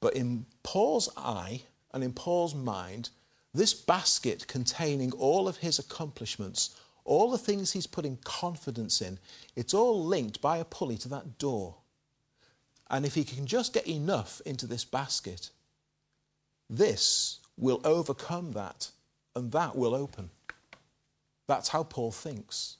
But 0.00 0.14
in 0.14 0.46
Paul's 0.62 1.08
eye 1.16 1.62
and 1.92 2.04
in 2.04 2.12
Paul's 2.12 2.54
mind, 2.54 3.10
this 3.52 3.74
basket 3.74 4.46
containing 4.46 5.12
all 5.12 5.48
of 5.48 5.58
his 5.58 5.78
accomplishments, 5.78 6.76
all 7.10 7.28
the 7.28 7.38
things 7.38 7.72
he's 7.72 7.88
putting 7.88 8.18
confidence 8.22 9.02
in, 9.02 9.18
it's 9.56 9.74
all 9.74 10.04
linked 10.04 10.40
by 10.40 10.58
a 10.58 10.64
pulley 10.64 10.96
to 10.96 11.08
that 11.08 11.38
door. 11.38 11.74
And 12.88 13.04
if 13.04 13.16
he 13.16 13.24
can 13.24 13.46
just 13.46 13.72
get 13.74 13.88
enough 13.88 14.40
into 14.46 14.64
this 14.64 14.84
basket, 14.84 15.50
this 16.68 17.40
will 17.58 17.80
overcome 17.82 18.52
that, 18.52 18.90
and 19.34 19.50
that 19.50 19.74
will 19.74 19.92
open. 19.92 20.30
That's 21.48 21.70
how 21.70 21.82
Paul 21.82 22.12
thinks. 22.12 22.76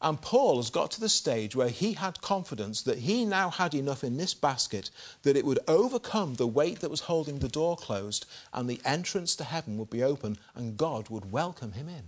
And 0.00 0.22
Paul 0.22 0.58
has 0.58 0.70
got 0.70 0.92
to 0.92 1.00
the 1.00 1.08
stage 1.08 1.56
where 1.56 1.70
he 1.70 1.94
had 1.94 2.20
confidence 2.20 2.82
that 2.82 2.98
he 2.98 3.24
now 3.24 3.50
had 3.50 3.74
enough 3.74 4.04
in 4.04 4.16
this 4.16 4.32
basket 4.32 4.90
that 5.22 5.36
it 5.36 5.44
would 5.44 5.58
overcome 5.66 6.34
the 6.34 6.46
weight 6.46 6.78
that 6.80 6.90
was 6.90 7.00
holding 7.00 7.40
the 7.40 7.48
door 7.48 7.76
closed, 7.76 8.26
and 8.52 8.70
the 8.70 8.80
entrance 8.84 9.34
to 9.36 9.42
heaven 9.42 9.76
would 9.76 9.90
be 9.90 10.04
open, 10.04 10.38
and 10.54 10.76
God 10.76 11.08
would 11.08 11.32
welcome 11.32 11.72
him 11.72 11.88
in. 11.88 12.04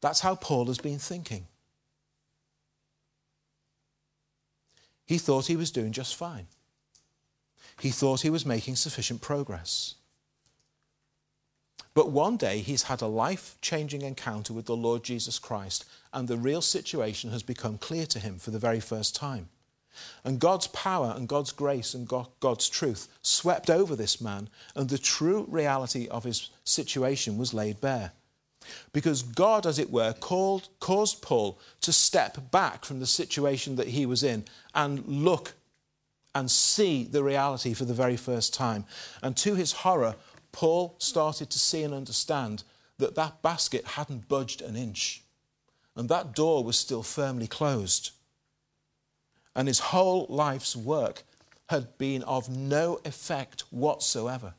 That's 0.00 0.20
how 0.20 0.34
Paul 0.34 0.66
has 0.66 0.78
been 0.78 0.98
thinking. 0.98 1.46
He 5.04 5.18
thought 5.18 5.46
he 5.46 5.56
was 5.56 5.70
doing 5.70 5.92
just 5.92 6.14
fine. 6.14 6.46
He 7.80 7.90
thought 7.90 8.20
he 8.20 8.30
was 8.30 8.46
making 8.46 8.76
sufficient 8.76 9.20
progress. 9.20 9.96
But 11.94 12.10
one 12.10 12.36
day 12.36 12.60
he's 12.60 12.84
had 12.84 13.02
a 13.02 13.06
life 13.06 13.56
changing 13.60 14.02
encounter 14.02 14.52
with 14.52 14.66
the 14.66 14.76
Lord 14.76 15.02
Jesus 15.02 15.38
Christ, 15.38 15.84
and 16.12 16.28
the 16.28 16.36
real 16.36 16.62
situation 16.62 17.30
has 17.30 17.42
become 17.42 17.78
clear 17.78 18.06
to 18.06 18.20
him 18.20 18.38
for 18.38 18.52
the 18.52 18.58
very 18.58 18.80
first 18.80 19.16
time. 19.16 19.48
And 20.22 20.38
God's 20.38 20.68
power 20.68 21.12
and 21.16 21.26
God's 21.28 21.50
grace 21.50 21.94
and 21.94 22.08
God's 22.08 22.68
truth 22.68 23.08
swept 23.22 23.68
over 23.68 23.96
this 23.96 24.20
man, 24.20 24.48
and 24.76 24.88
the 24.88 24.98
true 24.98 25.46
reality 25.48 26.06
of 26.08 26.22
his 26.22 26.50
situation 26.62 27.36
was 27.36 27.52
laid 27.52 27.80
bare. 27.80 28.12
Because 28.92 29.22
God, 29.22 29.66
as 29.66 29.78
it 29.78 29.90
were, 29.90 30.12
called, 30.12 30.68
caused 30.80 31.22
Paul 31.22 31.58
to 31.80 31.92
step 31.92 32.50
back 32.50 32.84
from 32.84 33.00
the 33.00 33.06
situation 33.06 33.76
that 33.76 33.88
he 33.88 34.06
was 34.06 34.22
in 34.22 34.44
and 34.74 35.06
look 35.06 35.54
and 36.34 36.50
see 36.50 37.04
the 37.04 37.24
reality 37.24 37.74
for 37.74 37.84
the 37.84 37.94
very 37.94 38.16
first 38.16 38.54
time. 38.54 38.84
And 39.22 39.36
to 39.38 39.54
his 39.54 39.72
horror, 39.72 40.16
Paul 40.52 40.94
started 40.98 41.50
to 41.50 41.58
see 41.58 41.82
and 41.82 41.94
understand 41.94 42.62
that 42.98 43.14
that 43.14 43.42
basket 43.42 43.84
hadn't 43.84 44.28
budged 44.28 44.62
an 44.62 44.76
inch. 44.76 45.22
And 45.96 46.08
that 46.08 46.34
door 46.34 46.62
was 46.62 46.78
still 46.78 47.02
firmly 47.02 47.46
closed. 47.46 48.10
And 49.56 49.66
his 49.66 49.80
whole 49.80 50.26
life's 50.28 50.76
work 50.76 51.24
had 51.68 51.98
been 51.98 52.22
of 52.24 52.48
no 52.48 53.00
effect 53.04 53.62
whatsoever. 53.70 54.54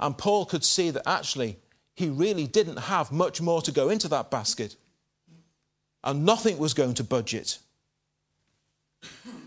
And 0.00 0.18
Paul 0.18 0.46
could 0.46 0.64
see 0.64 0.90
that 0.90 1.08
actually 1.08 1.58
he 1.94 2.08
really 2.08 2.46
didn't 2.46 2.78
have 2.78 3.12
much 3.12 3.40
more 3.40 3.62
to 3.62 3.72
go 3.72 3.88
into 3.88 4.08
that 4.08 4.30
basket. 4.30 4.76
And 6.02 6.24
nothing 6.24 6.58
was 6.58 6.74
going 6.74 6.94
to 6.94 7.04
budge 7.04 7.34
it. 7.34 7.58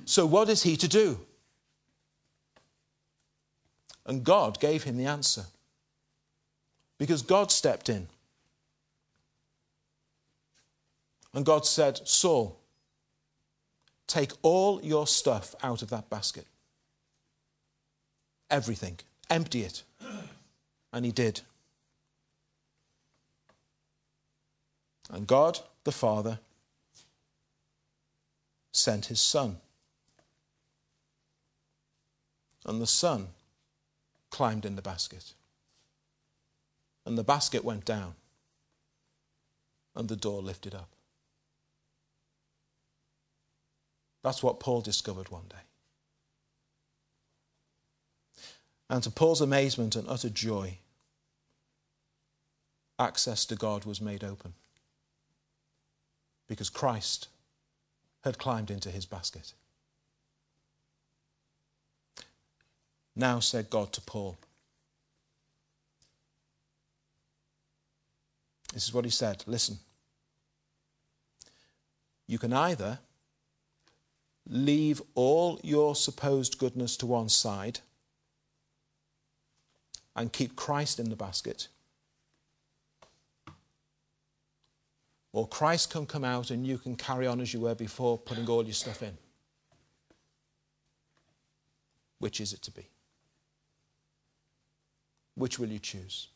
So, 0.06 0.26
what 0.26 0.50
is 0.50 0.64
he 0.64 0.78
to 0.78 0.88
do? 0.88 1.20
And 4.06 4.24
God 4.24 4.60
gave 4.60 4.84
him 4.84 4.98
the 4.98 5.06
answer. 5.06 5.44
Because 6.98 7.22
God 7.22 7.52
stepped 7.52 7.90
in. 7.90 8.08
And 11.34 11.46
God 11.46 11.66
said, 11.66 12.08
Saul, 12.08 12.58
take 14.08 14.32
all 14.42 14.82
your 14.82 15.06
stuff 15.06 15.54
out 15.62 15.82
of 15.82 15.90
that 15.90 16.10
basket. 16.10 16.48
Everything. 18.50 18.98
Empty 19.30 19.62
it. 19.64 19.84
And 20.92 21.06
he 21.06 21.12
did. 21.12 21.42
And 25.10 25.28
God, 25.28 25.60
the 25.84 25.92
Father, 25.92 26.40
sent 28.72 29.08
his 29.08 29.22
Son. 29.22 29.58
And 32.66 32.82
the 32.82 32.88
Son 32.88 33.28
climbed 34.30 34.66
in 34.66 34.76
the 34.76 34.82
basket. 34.82 35.34
And 37.06 37.18
the 37.18 37.24
basket 37.24 37.64
went 37.64 37.86
down. 37.86 38.16
And 39.96 40.10
the 40.10 40.16
door 40.16 40.42
lifted 40.42 40.76
up. 40.76 40.90
That's 44.24 44.44
what 44.44 44.60
Paul 44.60 44.82
discovered 44.82 45.30
one 45.30 45.46
day. 45.50 45.56
And 48.90 49.04
to 49.04 49.12
Paul's 49.12 49.42
amazement 49.42 49.96
and 49.96 50.08
utter 50.08 50.30
joy, 50.30 50.78
access 53.00 53.46
to 53.46 53.56
God 53.56 53.86
was 53.86 54.02
made 54.02 54.24
open 54.24 54.54
because 56.48 56.70
Christ 56.70 57.28
had 58.24 58.38
climbed 58.38 58.72
into 58.72 58.90
his 58.90 59.06
basket. 59.06 59.54
Now 63.16 63.40
said 63.40 63.70
God 63.70 63.92
to 63.94 64.02
Paul, 64.02 64.38
This 68.74 68.86
is 68.86 68.94
what 68.94 69.06
he 69.06 69.12
said 69.12 69.44
listen, 69.48 69.80
you 72.28 72.38
can 72.38 72.54
either 72.54 73.00
leave 74.48 75.02
all 75.16 75.60
your 75.64 75.96
supposed 75.96 76.58
goodness 76.58 76.96
to 76.98 77.06
one 77.06 77.30
side 77.30 77.80
and 80.18 80.34
keep 80.34 80.56
Christ 80.56 81.00
in 81.00 81.10
the 81.10 81.16
basket. 81.16 81.68
Or 85.32 85.48
Christ 85.48 85.92
can 85.92 86.08
come 86.08 86.24
out 86.24 86.50
and 86.50 86.66
you 86.66 86.80
can 86.80 86.96
carry 86.96 87.28
on 87.28 87.40
as 87.40 87.54
you 87.54 87.60
were 87.60 87.76
before, 87.76 88.18
putting 88.18 88.50
all 88.50 88.64
your 88.64 88.74
stuff 88.74 89.04
in. 89.04 89.16
Which 92.18 92.42
is 92.42 92.54
it 92.54 92.64
to 92.64 92.72
be? 92.72 92.88
Which 95.36 95.60
will 95.60 95.68
you 95.68 95.78
choose? 95.78 96.30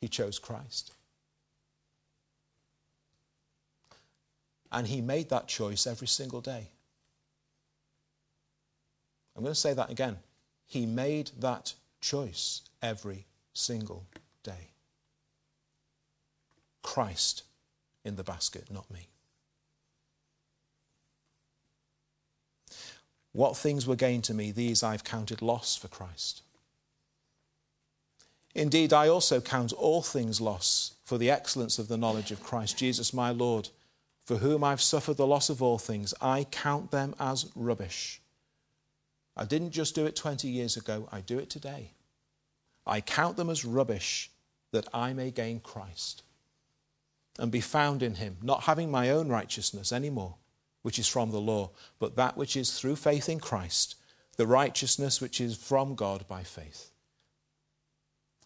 He 0.00 0.08
chose 0.08 0.38
Christ. 0.38 0.92
And 4.72 4.86
he 4.86 5.02
made 5.02 5.28
that 5.28 5.46
choice 5.46 5.86
every 5.86 6.08
single 6.08 6.40
day. 6.40 6.68
I'm 9.36 9.42
going 9.42 9.54
to 9.54 9.60
say 9.60 9.74
that 9.74 9.90
again. 9.90 10.18
He 10.66 10.86
made 10.86 11.30
that 11.38 11.74
choice 12.00 12.62
every 12.82 13.26
single 13.52 14.06
day. 14.42 14.70
Christ 16.82 17.42
in 18.04 18.16
the 18.16 18.24
basket, 18.24 18.70
not 18.70 18.90
me. 18.90 19.06
What 23.32 23.56
things 23.56 23.86
were 23.86 23.96
gained 23.96 24.24
to 24.24 24.34
me, 24.34 24.50
these 24.50 24.82
I've 24.82 25.04
counted 25.04 25.40
loss 25.40 25.76
for 25.76 25.88
Christ. 25.88 26.42
Indeed, 28.54 28.92
I 28.92 29.08
also 29.08 29.40
count 29.40 29.72
all 29.72 30.02
things 30.02 30.40
loss 30.40 30.96
for 31.04 31.16
the 31.16 31.30
excellence 31.30 31.78
of 31.78 31.88
the 31.88 31.96
knowledge 31.96 32.30
of 32.30 32.42
Christ 32.42 32.76
Jesus 32.76 33.14
my 33.14 33.30
Lord, 33.30 33.70
for 34.26 34.36
whom 34.36 34.62
I've 34.62 34.82
suffered 34.82 35.16
the 35.16 35.26
loss 35.26 35.48
of 35.48 35.62
all 35.62 35.78
things. 35.78 36.12
I 36.20 36.44
count 36.50 36.90
them 36.90 37.14
as 37.18 37.50
rubbish 37.54 38.21
I 39.36 39.44
didn't 39.44 39.70
just 39.70 39.94
do 39.94 40.06
it 40.06 40.16
20 40.16 40.48
years 40.48 40.76
ago, 40.76 41.08
I 41.10 41.20
do 41.20 41.38
it 41.38 41.48
today. 41.48 41.92
I 42.86 43.00
count 43.00 43.36
them 43.36 43.48
as 43.48 43.64
rubbish 43.64 44.30
that 44.72 44.88
I 44.92 45.12
may 45.12 45.30
gain 45.30 45.60
Christ 45.60 46.22
and 47.38 47.50
be 47.50 47.60
found 47.60 48.02
in 48.02 48.16
him, 48.16 48.36
not 48.42 48.64
having 48.64 48.90
my 48.90 49.10
own 49.10 49.28
righteousness 49.28 49.92
anymore, 49.92 50.36
which 50.82 50.98
is 50.98 51.08
from 51.08 51.30
the 51.30 51.40
law, 51.40 51.70
but 51.98 52.16
that 52.16 52.36
which 52.36 52.56
is 52.56 52.78
through 52.78 52.96
faith 52.96 53.28
in 53.28 53.40
Christ, 53.40 53.94
the 54.36 54.46
righteousness 54.46 55.20
which 55.20 55.40
is 55.40 55.56
from 55.56 55.94
God 55.94 56.26
by 56.28 56.42
faith. 56.42 56.90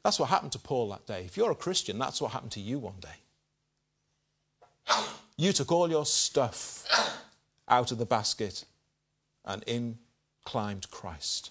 That's 0.05 0.20
what 0.20 0.29
happened 0.29 0.53
to 0.53 0.59
Paul 0.59 0.90
that 0.90 1.07
day. 1.07 1.25
If 1.25 1.37
you're 1.37 1.51
a 1.51 1.57
Christian, 1.57 1.99
that's 1.99 2.20
what 2.20 2.31
happened 2.31 2.53
to 2.53 2.61
you 2.61 2.79
one 2.79 3.01
day. 3.01 3.09
You 5.37 5.53
took 5.53 5.72
all 5.72 5.90
your 5.90 6.07
stuff 6.07 6.87
out 7.68 7.90
of 7.90 7.99
the 7.99 8.07
basket 8.07 8.64
and 9.44 9.62
in 9.66 9.99
climbed 10.46 10.90
Christ. 10.90 11.50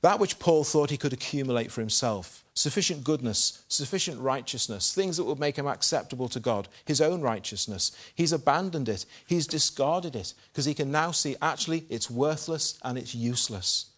That 0.00 0.20
which 0.20 0.38
Paul 0.38 0.64
thought 0.64 0.90
he 0.90 0.96
could 0.96 1.12
accumulate 1.12 1.70
for 1.70 1.80
himself 1.82 2.44
sufficient 2.54 3.02
goodness, 3.02 3.64
sufficient 3.68 4.20
righteousness, 4.20 4.92
things 4.92 5.16
that 5.16 5.24
would 5.24 5.38
make 5.38 5.56
him 5.56 5.66
acceptable 5.66 6.28
to 6.28 6.38
God, 6.38 6.68
his 6.84 7.00
own 7.00 7.22
righteousness 7.22 7.92
he's 8.14 8.32
abandoned 8.32 8.88
it, 8.88 9.06
he's 9.26 9.46
discarded 9.46 10.14
it, 10.14 10.34
because 10.50 10.66
he 10.66 10.74
can 10.74 10.90
now 10.90 11.10
see 11.10 11.36
actually 11.40 11.84
it's 11.88 12.10
worthless 12.10 12.78
and 12.82 12.98
it's 12.98 13.14
useless. 13.14 13.91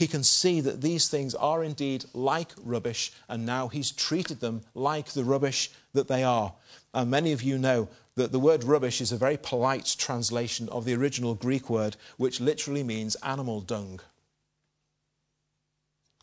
He 0.00 0.06
can 0.06 0.24
see 0.24 0.62
that 0.62 0.80
these 0.80 1.08
things 1.08 1.34
are 1.34 1.62
indeed 1.62 2.06
like 2.14 2.52
rubbish, 2.64 3.12
and 3.28 3.44
now 3.44 3.68
he's 3.68 3.90
treated 3.90 4.40
them 4.40 4.62
like 4.74 5.10
the 5.10 5.24
rubbish 5.24 5.70
that 5.92 6.08
they 6.08 6.24
are. 6.24 6.54
And 6.94 7.10
many 7.10 7.32
of 7.32 7.42
you 7.42 7.58
know 7.58 7.86
that 8.14 8.32
the 8.32 8.40
word 8.40 8.64
rubbish 8.64 9.02
is 9.02 9.12
a 9.12 9.18
very 9.18 9.36
polite 9.36 9.94
translation 9.98 10.70
of 10.70 10.86
the 10.86 10.94
original 10.94 11.34
Greek 11.34 11.68
word, 11.68 11.96
which 12.16 12.40
literally 12.40 12.82
means 12.82 13.14
animal 13.16 13.60
dung. 13.60 14.00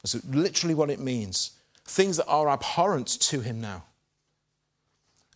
That's 0.01 0.25
literally 0.25 0.73
what 0.73 0.89
it 0.89 0.99
means. 0.99 1.51
Things 1.85 2.17
that 2.17 2.25
are 2.25 2.49
abhorrent 2.49 3.07
to 3.29 3.41
him 3.41 3.61
now. 3.61 3.83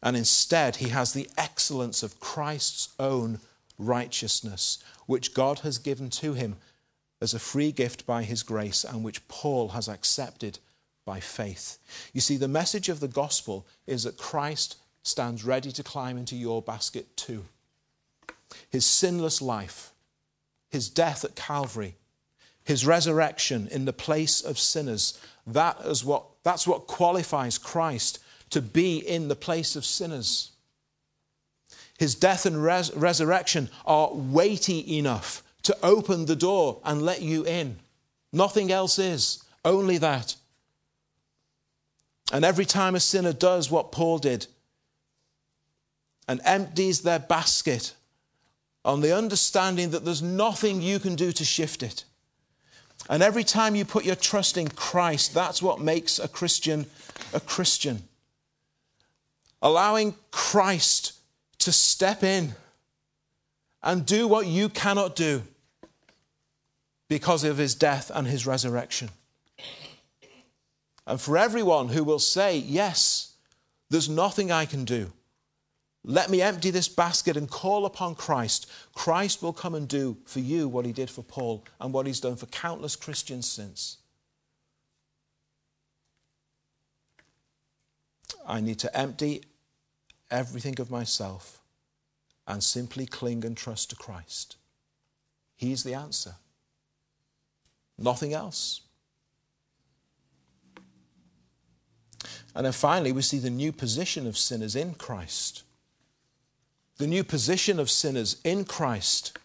And 0.02 0.18
instead, 0.18 0.78
he 0.78 0.90
has 0.90 1.14
the 1.14 1.30
excellence 1.38 2.02
of 2.02 2.20
Christ's 2.20 2.90
own 3.00 3.40
righteousness, 3.78 4.80
which 5.06 5.36
God 5.36 5.60
has 5.60 5.78
given 5.78 6.10
to 6.10 6.34
him 6.34 6.56
as 7.22 7.34
a 7.34 7.40
free 7.40 7.72
gift 7.72 8.06
by 8.06 8.24
his 8.24 8.44
grace, 8.44 8.84
and 8.84 9.04
which 9.04 9.28
Paul 9.28 9.70
has 9.70 9.88
accepted 9.88 10.60
by 11.06 11.20
faith. 11.20 11.78
You 12.14 12.22
see, 12.22 12.38
the 12.38 12.48
message 12.48 12.90
of 12.90 13.00
the 13.00 13.08
gospel 13.08 13.66
is 13.86 14.04
that 14.04 14.18
Christ 14.18 14.78
stands 15.04 15.44
ready 15.44 15.72
to 15.72 15.84
climb 15.84 16.18
into 16.18 16.36
your 16.36 16.62
basket 16.62 17.16
too. 17.16 17.46
His 18.70 18.86
sinless 18.86 19.42
life, 19.42 19.92
his 20.70 20.90
death 20.90 21.24
at 21.24 21.36
Calvary, 21.36 21.96
his 22.64 22.86
resurrection 22.86 23.68
in 23.72 23.86
the 23.86 23.94
place 23.94 24.42
of 24.42 24.60
sinners, 24.60 25.20
that 25.48 25.80
is 25.86 26.06
what, 26.06 26.26
that's 26.44 26.68
what 26.68 26.88
qualifies 26.88 27.58
Christ 27.58 28.20
to 28.52 28.62
be 28.62 28.98
in 28.98 29.28
the 29.28 29.36
place 29.36 29.76
of 29.76 29.86
sinners. 29.86 30.52
His 31.98 32.16
death 32.16 32.46
and 32.46 32.64
res- 32.64 32.94
resurrection 32.96 33.70
are 33.86 34.14
weighty 34.14 34.98
enough 34.98 35.44
to 35.64 35.78
open 35.84 36.26
the 36.26 36.36
door 36.36 36.80
and 36.84 37.02
let 37.02 37.22
you 37.22 37.46
in. 37.46 37.78
Nothing 38.34 38.72
else 38.72 38.98
is, 39.00 39.44
only 39.64 39.98
that. 39.98 40.36
And 42.32 42.46
every 42.46 42.66
time 42.66 42.96
a 42.96 43.00
sinner 43.00 43.34
does 43.34 43.70
what 43.70 43.92
Paul 43.92 44.18
did, 44.18 44.48
and 46.28 46.40
empties 46.46 47.02
their 47.02 47.20
basket 47.20 47.94
on 48.86 49.02
the 49.02 49.16
understanding 49.16 49.90
that 49.92 50.06
there's 50.06 50.22
nothing 50.22 50.82
you 50.82 50.98
can 50.98 51.16
do 51.16 51.32
to 51.34 51.44
shift 51.44 51.84
it. 51.84 52.06
And 53.10 53.22
every 53.22 53.44
time 53.44 53.76
you 53.76 53.84
put 53.84 54.06
your 54.06 54.16
trust 54.16 54.58
in 54.58 54.70
Christ, 54.70 55.34
that's 55.34 55.62
what 55.62 55.82
makes 55.82 56.20
a 56.20 56.28
Christian 56.28 56.86
a 57.34 57.40
Christian. 57.40 58.04
Allowing 59.62 60.16
Christ 60.32 61.14
to 61.60 61.72
step 61.72 62.24
in 62.24 62.56
and 63.84 64.06
do 64.06 64.28
what 64.28 64.48
you 64.48 64.70
cannot 64.70 65.16
do 65.16 65.44
because 67.12 67.44
of 67.44 67.58
his 67.58 67.76
death 67.76 68.10
and 68.16 68.26
his 68.26 68.48
resurrection. 68.48 69.10
And 71.06 71.20
for 71.20 71.38
everyone 71.38 71.90
who 71.90 72.06
will 72.06 72.20
say, 72.20 72.56
Yes, 72.56 73.34
there's 73.90 74.08
nothing 74.08 74.50
I 74.50 74.64
can 74.66 74.86
do. 74.86 75.12
Let 76.06 76.30
me 76.30 76.42
empty 76.42 76.72
this 76.72 76.88
basket 76.88 77.36
and 77.36 77.50
call 77.50 77.86
upon 77.86 78.16
Christ. 78.16 78.72
Christ 78.96 79.44
will 79.44 79.52
come 79.52 79.76
and 79.76 79.90
do 79.90 80.20
for 80.26 80.40
you 80.40 80.70
what 80.70 80.86
he 80.86 80.94
did 80.94 81.10
for 81.10 81.22
Paul 81.22 81.66
and 81.82 81.92
what 81.92 82.08
he's 82.08 82.22
done 82.22 82.38
for 82.38 82.46
countless 82.46 82.96
Christians 82.96 83.46
since. 83.46 83.98
I 88.48 88.62
need 88.62 88.80
to 88.80 88.98
empty 88.98 89.44
everything 90.30 90.80
of 90.80 90.90
myself 90.90 91.60
and 92.48 92.64
simply 92.64 93.06
cling 93.06 93.44
and 93.44 93.58
trust 93.58 93.90
to 93.90 93.98
Christ. 93.98 94.56
He's 95.58 95.84
the 95.84 95.94
answer. 95.94 96.36
Nothing 98.02 98.34
else. 98.34 98.82
And 102.54 102.66
then 102.66 102.74
finally, 102.74 103.12
we 103.12 103.22
see 103.22 103.40
the 103.40 103.50
new 103.50 103.72
position 103.72 104.28
of 104.28 104.38
sinners 104.38 104.76
in 104.76 104.96
Christ. 104.96 105.64
The 106.98 107.08
new 107.08 107.24
position 107.24 107.80
of 107.80 107.90
sinners 107.90 108.38
in 108.44 108.66
Christ. 108.66 109.38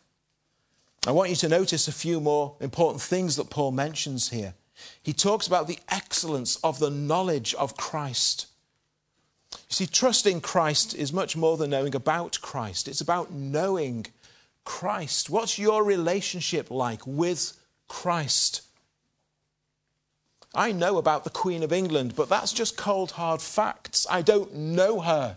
I 1.06 1.12
want 1.12 1.30
you 1.30 1.36
to 1.36 1.48
notice 1.48 1.86
a 1.86 1.92
few 1.92 2.20
more 2.20 2.56
important 2.60 3.00
things 3.00 3.36
that 3.36 3.50
Paul 3.50 3.70
mentions 3.70 4.30
here. 4.30 4.54
He 5.02 5.12
talks 5.12 5.46
about 5.46 5.68
the 5.68 5.78
excellence 5.88 6.56
of 6.56 6.78
the 6.78 6.90
knowledge 6.90 7.54
of 7.54 7.76
Christ. 7.76 8.46
You 9.52 9.58
see, 9.68 9.86
trusting 9.86 10.40
Christ 10.40 10.94
is 10.94 11.12
much 11.12 11.36
more 11.36 11.56
than 11.56 11.70
knowing 11.70 11.94
about 11.94 12.40
Christ, 12.42 12.88
it's 12.88 13.00
about 13.00 13.32
knowing 13.32 14.06
Christ. 14.64 15.30
What's 15.30 15.58
your 15.58 15.84
relationship 15.84 16.70
like 16.70 17.06
with 17.06 17.56
Christ? 17.88 18.62
I 20.54 20.72
know 20.72 20.96
about 20.96 21.24
the 21.24 21.30
Queen 21.30 21.62
of 21.62 21.72
England, 21.72 22.14
but 22.16 22.28
that's 22.28 22.52
just 22.52 22.76
cold, 22.76 23.12
hard 23.12 23.42
facts. 23.42 24.06
I 24.08 24.22
don't 24.22 24.54
know 24.54 25.00
her. 25.00 25.36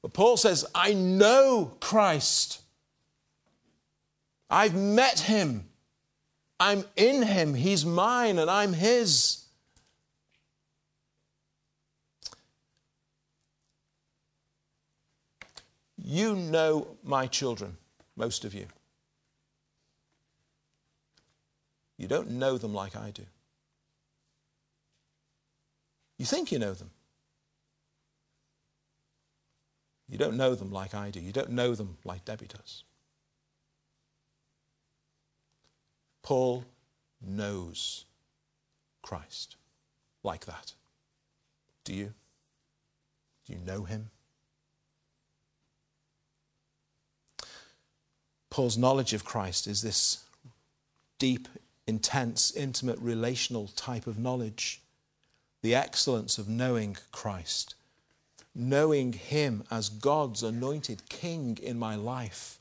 But 0.00 0.12
Paul 0.12 0.36
says, 0.36 0.64
I 0.74 0.92
know 0.92 1.72
Christ. 1.80 2.60
I've 4.48 4.74
met 4.74 5.20
him. 5.20 5.64
I'm 6.60 6.84
in 6.94 7.22
him. 7.22 7.54
He's 7.54 7.84
mine 7.84 8.38
and 8.38 8.50
I'm 8.50 8.74
his. 8.74 9.44
You 15.96 16.36
know 16.36 16.86
my 17.02 17.26
children, 17.26 17.78
most 18.14 18.44
of 18.44 18.54
you. 18.54 18.66
You 21.96 22.08
don't 22.08 22.30
know 22.30 22.58
them 22.58 22.74
like 22.74 22.96
I 22.96 23.10
do. 23.10 23.24
You 26.18 26.26
think 26.26 26.52
you 26.52 26.58
know 26.58 26.74
them. 26.74 26.90
You 30.08 30.18
don't 30.18 30.36
know 30.36 30.54
them 30.54 30.70
like 30.70 30.94
I 30.94 31.10
do. 31.10 31.20
You 31.20 31.32
don't 31.32 31.50
know 31.50 31.74
them 31.74 31.96
like 32.04 32.24
Debbie 32.24 32.46
does. 32.46 32.84
Paul 36.22 36.64
knows 37.20 38.04
Christ 39.02 39.56
like 40.22 40.46
that. 40.46 40.74
Do 41.84 41.94
you? 41.94 42.14
Do 43.46 43.52
you 43.52 43.58
know 43.58 43.84
him? 43.84 44.10
Paul's 48.50 48.78
knowledge 48.78 49.12
of 49.12 49.24
Christ 49.24 49.66
is 49.66 49.82
this 49.82 50.24
deep, 51.18 51.48
intense, 51.86 52.50
intimate, 52.50 52.98
relational 52.98 53.68
type 53.68 54.06
of 54.06 54.18
knowledge 54.18 54.80
the 55.64 55.74
excellence 55.74 56.36
of 56.36 56.46
knowing 56.46 56.94
Christ, 57.10 57.74
knowing 58.54 59.14
Him 59.14 59.64
as 59.70 59.88
God's 59.88 60.42
anointed 60.42 61.08
King 61.08 61.56
in 61.62 61.78
my 61.78 61.94
life, 61.94 62.58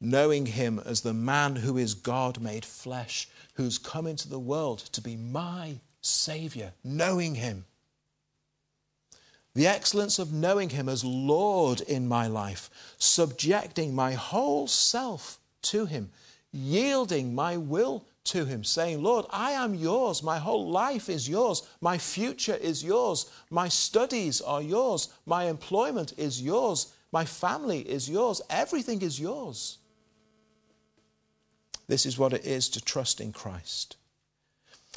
knowing 0.00 0.46
Him 0.46 0.80
as 0.86 1.00
the 1.00 1.12
man 1.12 1.56
who 1.56 1.76
is 1.76 1.94
God 1.94 2.40
made 2.40 2.64
flesh, 2.64 3.28
who's 3.54 3.78
come 3.78 4.06
into 4.06 4.28
the 4.28 4.38
world 4.38 4.78
to 4.92 5.00
be 5.00 5.16
my 5.16 5.80
Savior, 6.00 6.74
knowing 6.84 7.34
Him. 7.34 7.64
The 9.54 9.66
excellence 9.66 10.20
of 10.20 10.32
knowing 10.32 10.70
Him 10.70 10.88
as 10.88 11.04
Lord 11.04 11.80
in 11.80 12.06
my 12.06 12.28
life, 12.28 12.70
subjecting 12.98 13.96
my 13.96 14.12
whole 14.12 14.68
self 14.68 15.40
to 15.62 15.86
Him, 15.86 16.10
yielding 16.54 17.34
my 17.34 17.56
will 17.56 18.06
to 18.22 18.44
him, 18.44 18.64
saying, 18.64 19.02
Lord, 19.02 19.26
I 19.30 19.50
am 19.52 19.74
yours. 19.74 20.22
My 20.22 20.38
whole 20.38 20.70
life 20.70 21.10
is 21.10 21.28
yours. 21.28 21.68
My 21.80 21.98
future 21.98 22.54
is 22.54 22.82
yours. 22.82 23.30
My 23.50 23.68
studies 23.68 24.40
are 24.40 24.62
yours. 24.62 25.08
My 25.26 25.44
employment 25.44 26.14
is 26.16 26.40
yours. 26.40 26.94
My 27.12 27.24
family 27.24 27.80
is 27.80 28.08
yours. 28.08 28.40
Everything 28.48 29.02
is 29.02 29.20
yours. 29.20 29.78
This 31.86 32.06
is 32.06 32.18
what 32.18 32.32
it 32.32 32.46
is 32.46 32.68
to 32.70 32.80
trust 32.80 33.20
in 33.20 33.32
Christ. 33.32 33.96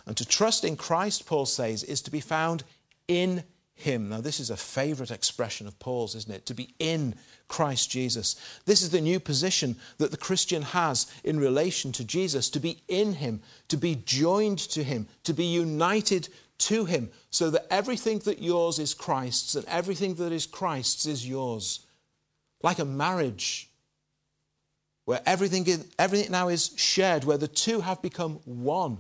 And 0.06 0.16
to 0.16 0.26
trust 0.26 0.64
in 0.64 0.78
Christ, 0.78 1.26
Paul 1.26 1.46
says, 1.46 1.84
is 1.84 2.02
to 2.04 2.12
be 2.12 2.22
found 2.22 2.64
in 3.08 3.44
him. 3.78 4.10
Now, 4.10 4.22
this 4.22 4.40
is 4.40 4.50
a 4.50 4.58
favorite 4.58 5.12
expression 5.12 5.68
of 5.68 5.78
Paul's, 5.78 6.16
isn't 6.16 6.34
it? 6.34 6.46
To 6.48 6.54
be 6.56 6.74
in 6.80 7.16
Christ 7.48 7.92
Jesus. 7.92 8.36
This 8.66 8.82
is 8.82 8.90
the 8.90 9.02
new 9.02 9.20
position 9.20 9.78
that 10.00 10.12
the 10.12 10.18
Christian 10.18 10.64
has 10.64 11.06
in 11.24 11.40
relation 11.40 11.92
to 11.94 12.04
Jesus 12.04 12.50
to 12.50 12.60
be 12.60 12.82
in 12.88 13.14
him, 13.14 13.42
to 13.68 13.78
be 13.78 13.96
joined 13.96 14.60
to 14.60 14.84
him, 14.84 15.08
to 15.24 15.34
be 15.34 15.46
united 15.46 16.28
to 16.58 16.86
him, 16.86 17.12
so 17.30 17.52
that 17.52 17.68
everything 17.70 18.18
that 18.20 18.42
yours 18.42 18.80
is 18.80 18.96
Christ's 18.96 19.54
and 19.54 19.66
everything 19.68 20.16
that 20.16 20.32
is 20.32 20.48
Christ's 20.48 21.06
is 21.06 21.28
yours. 21.28 21.86
Like 22.64 22.80
a 22.80 22.86
marriage 22.86 23.70
where 25.06 25.22
everything, 25.26 25.66
everything 26.00 26.32
now 26.32 26.48
is 26.48 26.72
shared, 26.76 27.24
where 27.24 27.38
the 27.38 27.48
two 27.48 27.82
have 27.82 28.02
become 28.02 28.40
one. 28.44 29.00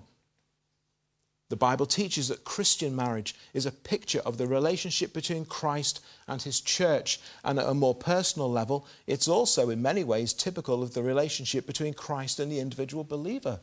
The 1.49 1.55
Bible 1.55 1.85
teaches 1.85 2.27
that 2.27 2.43
Christian 2.43 2.95
marriage 2.95 3.33
is 3.53 3.65
a 3.65 3.71
picture 3.71 4.19
of 4.19 4.37
the 4.37 4.47
relationship 4.47 5.13
between 5.13 5.45
Christ 5.45 6.01
and 6.27 6.41
his 6.41 6.59
church. 6.59 7.21
And 7.43 7.57
at 7.57 7.69
a 7.69 7.73
more 7.73 7.95
personal 7.95 8.51
level, 8.51 8.85
it's 9.05 9.29
also 9.29 9.69
in 9.69 9.81
many 9.81 10.03
ways 10.03 10.33
typical 10.33 10.83
of 10.83 10.93
the 10.93 11.03
relationship 11.03 11.65
between 11.65 11.93
Christ 11.93 12.39
and 12.39 12.51
the 12.51 12.59
individual 12.59 13.05
believer. 13.05 13.61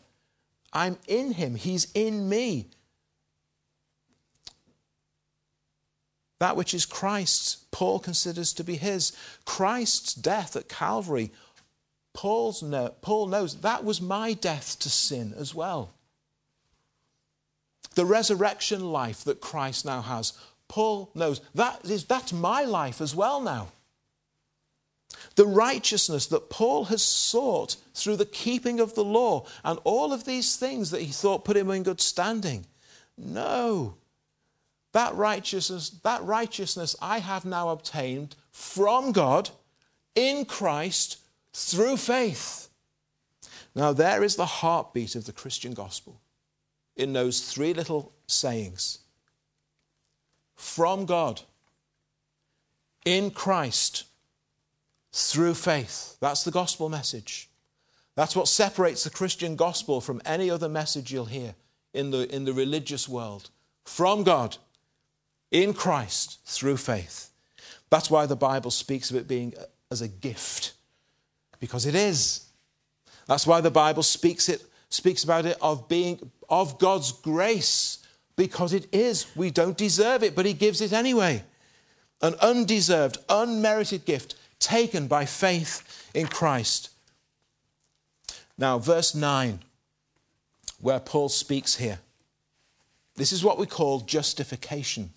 I'm 0.72 0.96
in 1.06 1.32
him, 1.32 1.56
he's 1.56 1.88
in 1.92 2.28
me. 2.28 2.70
That 6.40 6.56
which 6.56 6.74
is 6.74 6.86
Christ's, 6.86 7.64
Paul 7.70 8.00
considers 8.00 8.52
to 8.54 8.64
be 8.64 8.76
his. 8.76 9.12
Christ's 9.44 10.14
death 10.14 10.56
at 10.56 10.68
Calvary, 10.68 11.32
Paul's 12.14 12.62
know, 12.62 12.94
Paul 13.02 13.28
knows 13.28 13.60
that 13.60 13.84
was 13.84 14.00
my 14.00 14.32
death 14.32 14.78
to 14.80 14.88
sin 14.88 15.34
as 15.36 15.54
well 15.54 15.92
the 17.94 18.04
resurrection 18.04 18.92
life 18.92 19.24
that 19.24 19.40
Christ 19.40 19.84
now 19.84 20.02
has. 20.02 20.32
Paul 20.68 21.10
knows 21.14 21.40
that 21.54 21.84
is 21.84 22.04
that's 22.04 22.32
my 22.32 22.64
life 22.64 23.00
as 23.00 23.14
well 23.14 23.40
now. 23.40 23.68
The 25.36 25.46
righteousness 25.46 26.26
that 26.26 26.50
Paul 26.50 26.86
has 26.86 27.02
sought 27.02 27.76
through 27.94 28.16
the 28.16 28.26
keeping 28.26 28.80
of 28.80 28.94
the 28.94 29.04
law 29.04 29.46
and 29.62 29.78
all 29.84 30.12
of 30.12 30.24
these 30.24 30.56
things 30.56 30.90
that 30.90 31.02
he 31.02 31.12
thought 31.12 31.44
put 31.44 31.56
him 31.56 31.70
in 31.70 31.82
good 31.82 32.00
standing. 32.00 32.66
No. 33.16 33.94
That 34.92 35.14
righteousness, 35.14 35.90
that 36.02 36.22
righteousness 36.22 36.96
I 37.00 37.18
have 37.18 37.44
now 37.44 37.70
obtained 37.70 38.36
from 38.50 39.12
God 39.12 39.50
in 40.14 40.44
Christ 40.44 41.18
through 41.52 41.96
faith. 41.96 42.68
Now, 43.74 43.92
there 43.92 44.22
is 44.22 44.36
the 44.36 44.46
heartbeat 44.46 45.16
of 45.16 45.26
the 45.26 45.32
Christian 45.32 45.74
gospel 45.74 46.20
in 46.96 47.12
those 47.12 47.52
three 47.52 47.74
little 47.74 48.12
sayings 48.26 49.00
from 50.54 51.04
God, 51.04 51.42
in 53.04 53.30
Christ, 53.30 54.04
through 55.12 55.54
faith. 55.54 56.16
That's 56.20 56.44
the 56.44 56.50
gospel 56.50 56.88
message. 56.88 57.50
That's 58.16 58.34
what 58.34 58.48
separates 58.48 59.04
the 59.04 59.10
Christian 59.10 59.56
gospel 59.56 60.00
from 60.00 60.22
any 60.24 60.50
other 60.50 60.68
message 60.68 61.12
you'll 61.12 61.26
hear 61.26 61.54
in 61.92 62.10
the, 62.10 62.32
in 62.34 62.44
the 62.44 62.52
religious 62.52 63.08
world. 63.08 63.50
From 63.84 64.22
God, 64.22 64.56
in 65.50 65.74
Christ, 65.74 66.38
through 66.44 66.78
faith. 66.78 67.30
That's 67.90 68.10
why 68.10 68.26
the 68.26 68.36
Bible 68.36 68.70
speaks 68.70 69.10
of 69.10 69.16
it 69.16 69.28
being 69.28 69.54
as 69.90 70.00
a 70.00 70.08
gift, 70.08 70.72
because 71.60 71.86
it 71.86 71.94
is. 71.94 72.46
That's 73.26 73.46
why 73.46 73.60
the 73.60 73.70
Bible 73.70 74.02
speaks 74.02 74.48
it 74.48 74.64
speaks 74.88 75.24
about 75.24 75.44
it 75.44 75.58
of 75.60 75.88
being 75.88 76.30
of 76.48 76.78
God's 76.78 77.12
grace 77.12 77.98
because 78.36 78.72
it 78.72 78.86
is. 78.92 79.26
We 79.36 79.50
don't 79.50 79.76
deserve 79.76 80.22
it, 80.22 80.34
but 80.34 80.46
He 80.46 80.52
gives 80.52 80.80
it 80.80 80.92
anyway. 80.92 81.42
An 82.22 82.34
undeserved, 82.40 83.18
unmerited 83.28 84.04
gift 84.04 84.34
taken 84.58 85.06
by 85.06 85.24
faith 85.24 86.10
in 86.14 86.26
Christ. 86.26 86.90
Now, 88.56 88.78
verse 88.78 89.14
9, 89.14 89.60
where 90.80 91.00
Paul 91.00 91.28
speaks 91.28 91.76
here. 91.76 91.98
This 93.16 93.32
is 93.32 93.44
what 93.44 93.58
we 93.58 93.66
call 93.66 94.00
justification. 94.00 95.10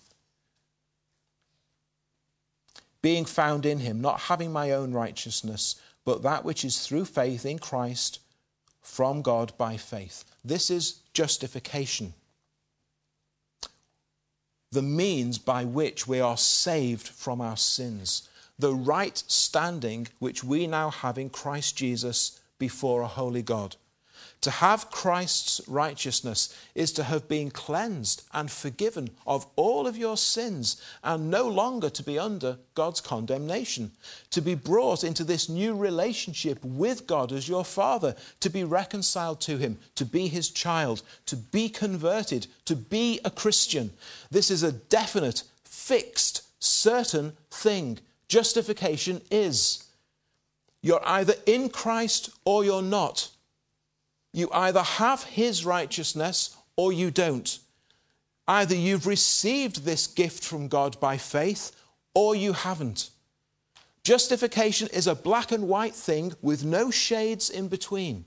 Being 3.00 3.24
found 3.24 3.64
in 3.64 3.78
Him, 3.78 4.00
not 4.00 4.20
having 4.20 4.52
my 4.52 4.72
own 4.72 4.92
righteousness, 4.92 5.80
but 6.04 6.22
that 6.22 6.44
which 6.44 6.64
is 6.64 6.86
through 6.86 7.04
faith 7.04 7.46
in 7.46 7.58
Christ 7.58 8.20
from 8.80 9.22
God 9.22 9.52
by 9.58 9.76
faith. 9.76 10.24
This 10.44 10.70
is 10.70 11.00
justification. 11.18 12.14
The 14.70 14.82
means 14.82 15.36
by 15.36 15.64
which 15.64 16.06
we 16.06 16.20
are 16.20 16.36
saved 16.36 17.08
from 17.08 17.40
our 17.40 17.56
sins. 17.56 18.28
The 18.56 18.72
right 18.72 19.20
standing 19.26 20.06
which 20.20 20.44
we 20.44 20.68
now 20.68 20.90
have 20.90 21.18
in 21.18 21.28
Christ 21.28 21.76
Jesus 21.76 22.38
before 22.60 23.02
a 23.02 23.08
holy 23.08 23.42
God. 23.42 23.74
To 24.42 24.50
have 24.52 24.90
Christ's 24.90 25.60
righteousness 25.66 26.54
is 26.76 26.92
to 26.92 27.02
have 27.02 27.26
been 27.26 27.50
cleansed 27.50 28.22
and 28.32 28.48
forgiven 28.48 29.10
of 29.26 29.46
all 29.56 29.88
of 29.88 29.96
your 29.96 30.16
sins 30.16 30.80
and 31.02 31.28
no 31.28 31.48
longer 31.48 31.90
to 31.90 32.04
be 32.04 32.20
under 32.20 32.58
God's 32.74 33.00
condemnation. 33.00 33.90
To 34.30 34.40
be 34.40 34.54
brought 34.54 35.02
into 35.02 35.24
this 35.24 35.48
new 35.48 35.74
relationship 35.74 36.64
with 36.64 37.08
God 37.08 37.32
as 37.32 37.48
your 37.48 37.64
Father, 37.64 38.14
to 38.38 38.48
be 38.48 38.62
reconciled 38.62 39.40
to 39.42 39.56
Him, 39.56 39.78
to 39.96 40.04
be 40.04 40.28
His 40.28 40.50
child, 40.50 41.02
to 41.26 41.34
be 41.34 41.68
converted, 41.68 42.46
to 42.66 42.76
be 42.76 43.20
a 43.24 43.30
Christian. 43.30 43.90
This 44.30 44.52
is 44.52 44.62
a 44.62 44.70
definite, 44.70 45.42
fixed, 45.64 46.42
certain 46.62 47.32
thing. 47.50 47.98
Justification 48.28 49.20
is. 49.32 49.84
You're 50.80 51.04
either 51.04 51.34
in 51.44 51.70
Christ 51.70 52.30
or 52.44 52.64
you're 52.64 52.82
not. 52.82 53.30
You 54.32 54.48
either 54.52 54.82
have 54.82 55.24
his 55.24 55.64
righteousness 55.64 56.56
or 56.76 56.92
you 56.92 57.10
don't. 57.10 57.58
Either 58.46 58.74
you've 58.74 59.06
received 59.06 59.84
this 59.84 60.06
gift 60.06 60.42
from 60.42 60.68
God 60.68 60.98
by 61.00 61.18
faith 61.18 61.72
or 62.14 62.34
you 62.34 62.52
haven't. 62.52 63.10
Justification 64.02 64.88
is 64.92 65.06
a 65.06 65.14
black 65.14 65.52
and 65.52 65.68
white 65.68 65.94
thing 65.94 66.32
with 66.40 66.64
no 66.64 66.90
shades 66.90 67.50
in 67.50 67.68
between. 67.68 68.24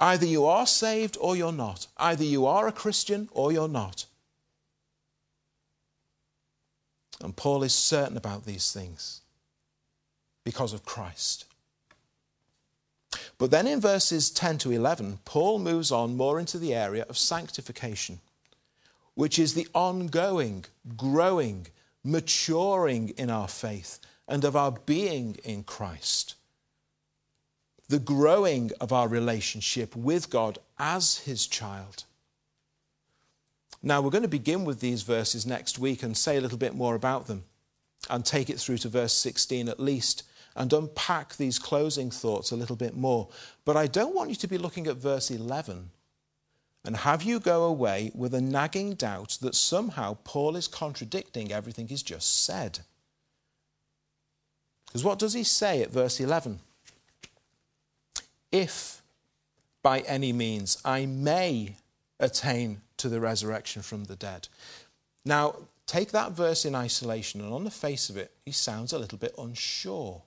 Either 0.00 0.24
you 0.24 0.46
are 0.46 0.66
saved 0.66 1.18
or 1.20 1.36
you're 1.36 1.52
not. 1.52 1.86
Either 1.96 2.24
you 2.24 2.46
are 2.46 2.68
a 2.68 2.72
Christian 2.72 3.28
or 3.32 3.52
you're 3.52 3.68
not. 3.68 4.06
And 7.22 7.36
Paul 7.36 7.62
is 7.62 7.74
certain 7.74 8.16
about 8.16 8.46
these 8.46 8.72
things 8.72 9.20
because 10.44 10.72
of 10.72 10.84
Christ. 10.84 11.44
But 13.40 13.50
then 13.50 13.66
in 13.66 13.80
verses 13.80 14.28
10 14.28 14.58
to 14.58 14.70
11, 14.70 15.20
Paul 15.24 15.60
moves 15.60 15.90
on 15.90 16.14
more 16.14 16.38
into 16.38 16.58
the 16.58 16.74
area 16.74 17.06
of 17.08 17.16
sanctification, 17.16 18.20
which 19.14 19.38
is 19.38 19.54
the 19.54 19.66
ongoing, 19.74 20.66
growing, 20.94 21.66
maturing 22.04 23.08
in 23.16 23.30
our 23.30 23.48
faith 23.48 23.98
and 24.28 24.44
of 24.44 24.56
our 24.56 24.72
being 24.72 25.38
in 25.42 25.62
Christ. 25.62 26.34
The 27.88 27.98
growing 27.98 28.72
of 28.78 28.92
our 28.92 29.08
relationship 29.08 29.96
with 29.96 30.28
God 30.28 30.58
as 30.78 31.20
His 31.20 31.46
child. 31.46 32.04
Now, 33.82 34.02
we're 34.02 34.10
going 34.10 34.20
to 34.20 34.28
begin 34.28 34.66
with 34.66 34.80
these 34.80 35.00
verses 35.00 35.46
next 35.46 35.78
week 35.78 36.02
and 36.02 36.14
say 36.14 36.36
a 36.36 36.42
little 36.42 36.58
bit 36.58 36.74
more 36.74 36.94
about 36.94 37.26
them 37.26 37.44
and 38.10 38.22
take 38.22 38.50
it 38.50 38.60
through 38.60 38.78
to 38.78 38.90
verse 38.90 39.14
16 39.14 39.66
at 39.66 39.80
least 39.80 40.24
and 40.60 40.74
unpack 40.74 41.36
these 41.36 41.58
closing 41.58 42.10
thoughts 42.10 42.50
a 42.50 42.56
little 42.56 42.76
bit 42.76 42.94
more. 42.94 43.30
But 43.64 43.78
I 43.78 43.86
don't 43.86 44.14
want 44.14 44.28
you 44.28 44.36
to 44.36 44.46
be 44.46 44.58
looking 44.58 44.86
at 44.86 44.98
verse 44.98 45.30
11 45.30 45.88
and 46.84 46.96
have 46.98 47.22
you 47.22 47.40
go 47.40 47.64
away 47.64 48.12
with 48.14 48.34
a 48.34 48.42
nagging 48.42 48.92
doubt 48.92 49.38
that 49.40 49.54
somehow 49.54 50.18
Paul 50.22 50.56
is 50.56 50.68
contradicting 50.68 51.50
everything 51.50 51.88
he's 51.88 52.02
just 52.02 52.44
said. 52.44 52.80
Because 54.84 55.02
what 55.02 55.18
does 55.18 55.32
he 55.32 55.44
say 55.44 55.80
at 55.80 55.92
verse 55.92 56.20
11? 56.20 56.58
If 58.52 59.00
by 59.82 60.00
any 60.00 60.30
means 60.30 60.76
I 60.84 61.06
may 61.06 61.76
attain 62.18 62.82
to 62.98 63.08
the 63.08 63.18
resurrection 63.20 63.80
from 63.80 64.04
the 64.04 64.16
dead. 64.16 64.48
Now, 65.24 65.54
take 65.86 66.10
that 66.10 66.32
verse 66.32 66.66
in 66.66 66.74
isolation, 66.74 67.40
and 67.40 67.54
on 67.54 67.64
the 67.64 67.70
face 67.70 68.10
of 68.10 68.18
it, 68.18 68.30
he 68.44 68.52
sounds 68.52 68.92
a 68.92 68.98
little 68.98 69.16
bit 69.16 69.34
unsure. 69.38 70.20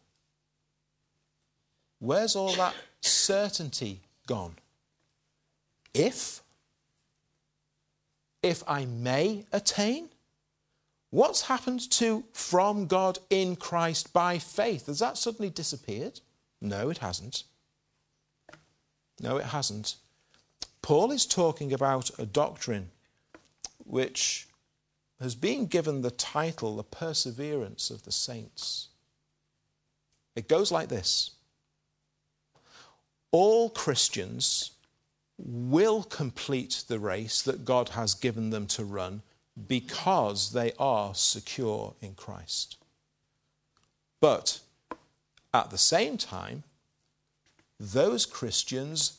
Where's 2.04 2.36
all 2.36 2.52
that 2.56 2.76
certainty 3.00 4.02
gone? 4.28 4.56
If, 5.94 6.42
if 8.42 8.62
I 8.68 8.84
may 8.84 9.46
attain, 9.54 10.10
what's 11.12 11.44
happened 11.44 11.90
to 11.92 12.26
from 12.34 12.88
God 12.88 13.20
in 13.30 13.56
Christ 13.56 14.12
by 14.12 14.38
faith? 14.38 14.88
Has 14.88 15.00
that 15.00 15.18
suddenly 15.18 15.50
disappeared? 15.50 16.20
No, 16.60 16.90
it 16.90 16.98
hasn't. 16.98 17.46
No, 19.22 19.38
it 19.38 19.46
hasn't. 19.46 19.96
Paul 20.82 21.10
is 21.10 21.26
talking 21.26 21.72
about 21.72 22.12
a 22.20 22.26
doctrine 22.26 22.90
which 23.86 24.50
has 25.22 25.36
been 25.36 25.68
given 25.68 26.02
the 26.02 26.12
title, 26.12 26.76
the 26.76 26.84
perseverance 26.84 27.90
of 27.90 28.04
the 28.04 28.12
saints. 28.12 28.90
It 30.36 30.50
goes 30.50 30.70
like 30.70 30.90
this 30.90 31.32
all 33.34 33.72
Christians 33.72 34.72
will 35.38 36.04
complete 36.04 36.84
the 36.88 37.00
race 37.00 37.42
that 37.42 37.66
God 37.66 37.90
has 37.90 38.14
given 38.14 38.52
them 38.52 38.68
to 38.68 38.86
run 38.86 39.24
because 39.68 40.52
they 40.52 40.72
are 40.80 41.16
secure 41.16 41.96
in 42.00 42.14
Christ. 42.14 42.78
But 44.22 44.60
at 45.52 45.72
the 45.72 45.80
same 45.80 46.18
time, 46.18 46.64
those 47.80 48.26
Christians 48.28 49.18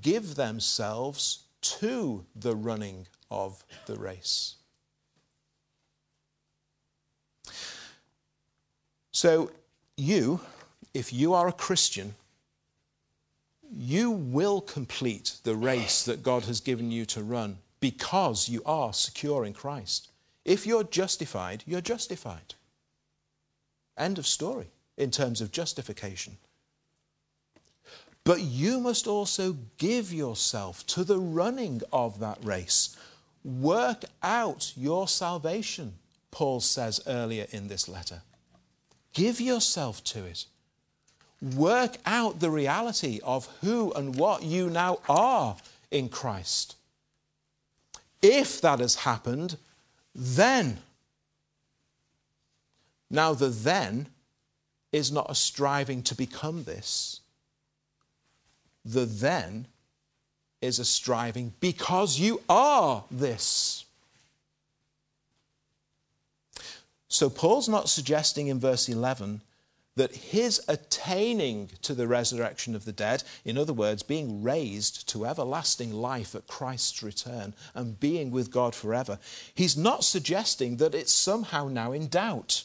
give 0.00 0.36
themselves 0.36 1.44
to 1.62 2.24
the 2.36 2.54
running 2.54 3.06
of 3.28 3.64
the 3.86 3.96
race. 3.96 4.54
So, 9.10 9.50
you, 9.96 10.40
if 10.94 11.12
you 11.12 11.34
are 11.34 11.48
a 11.48 11.52
Christian, 11.52 12.14
you 13.74 14.10
will 14.10 14.60
complete 14.60 15.36
the 15.44 15.54
race 15.54 16.04
that 16.04 16.22
God 16.22 16.44
has 16.44 16.60
given 16.60 16.90
you 16.90 17.04
to 17.06 17.22
run 17.22 17.58
because 17.80 18.48
you 18.48 18.62
are 18.66 18.92
secure 18.92 19.44
in 19.44 19.52
Christ. 19.54 20.10
If 20.44 20.66
you're 20.66 20.84
justified, 20.84 21.64
you're 21.66 21.80
justified. 21.80 22.54
End 23.96 24.18
of 24.18 24.26
story 24.26 24.68
in 24.96 25.10
terms 25.10 25.40
of 25.40 25.52
justification. 25.52 26.36
But 28.24 28.40
you 28.40 28.78
must 28.78 29.06
also 29.06 29.56
give 29.78 30.12
yourself 30.12 30.86
to 30.88 31.02
the 31.02 31.18
running 31.18 31.82
of 31.92 32.20
that 32.20 32.38
race. 32.44 32.96
Work 33.44 34.04
out 34.22 34.72
your 34.76 35.08
salvation, 35.08 35.94
Paul 36.30 36.60
says 36.60 37.00
earlier 37.06 37.46
in 37.50 37.68
this 37.68 37.88
letter. 37.88 38.22
Give 39.12 39.40
yourself 39.40 40.04
to 40.04 40.24
it 40.24 40.46
work 41.42 41.96
out 42.06 42.40
the 42.40 42.50
reality 42.50 43.20
of 43.24 43.46
who 43.60 43.92
and 43.92 44.14
what 44.14 44.44
you 44.44 44.70
now 44.70 45.00
are 45.08 45.56
in 45.90 46.08
Christ. 46.08 46.76
If 48.22 48.60
that 48.60 48.78
has 48.78 48.94
happened, 48.96 49.56
then. 50.14 50.78
Now, 53.10 53.34
the 53.34 53.48
then 53.48 54.06
is 54.92 55.10
not 55.10 55.30
a 55.30 55.34
striving 55.34 56.02
to 56.04 56.14
become 56.14 56.64
this. 56.64 57.20
The 58.84 59.04
then 59.04 59.66
is 60.60 60.78
a 60.78 60.84
striving 60.84 61.52
because 61.60 62.20
you 62.20 62.40
are 62.48 63.04
this. 63.10 63.84
So, 67.08 67.28
Paul's 67.28 67.68
not 67.68 67.88
suggesting 67.88 68.46
in 68.46 68.60
verse 68.60 68.88
11 68.88 69.40
that 69.96 70.16
his 70.16 70.60
attaining 70.68 71.70
to 71.82 71.94
the 71.94 72.06
resurrection 72.06 72.74
of 72.74 72.84
the 72.84 72.92
dead, 72.92 73.22
in 73.44 73.58
other 73.58 73.74
words, 73.74 74.02
being 74.02 74.42
raised 74.42 75.08
to 75.08 75.26
everlasting 75.26 75.92
life 75.92 76.34
at 76.34 76.46
Christ's 76.46 77.02
return 77.02 77.54
and 77.74 78.00
being 78.00 78.30
with 78.30 78.50
God 78.50 78.74
forever, 78.74 79.18
he's 79.54 79.76
not 79.76 80.04
suggesting 80.04 80.78
that 80.78 80.94
it's 80.94 81.12
somehow 81.12 81.68
now 81.68 81.92
in 81.92 82.08
doubt. 82.08 82.64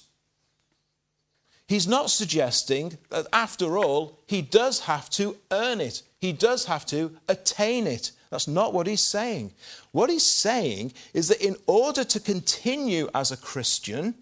He's 1.68 1.88
not 1.88 2.10
suggesting 2.10 2.98
that 3.10 3.28
after 3.34 3.78
all, 3.78 4.20
he 4.26 4.42
does 4.42 4.82
have 4.82 5.10
to 5.12 5.36
earn 5.52 5.82
it, 5.82 6.04
he 6.20 6.32
does 6.32 6.66
have 6.66 6.86
to 6.88 7.18
attain 7.28 7.88
it. 7.88 8.12
That's 8.30 8.48
not 8.48 8.74
what 8.74 8.88
he's 8.88 9.02
saying. 9.02 9.54
What 9.92 10.10
he's 10.10 10.26
saying 10.26 10.94
is 11.14 11.30
that 11.30 11.42
in 11.42 11.56
order 11.66 12.04
to 12.04 12.20
continue 12.20 13.10
as 13.16 13.32
a 13.32 13.38
Christian, 13.38 14.16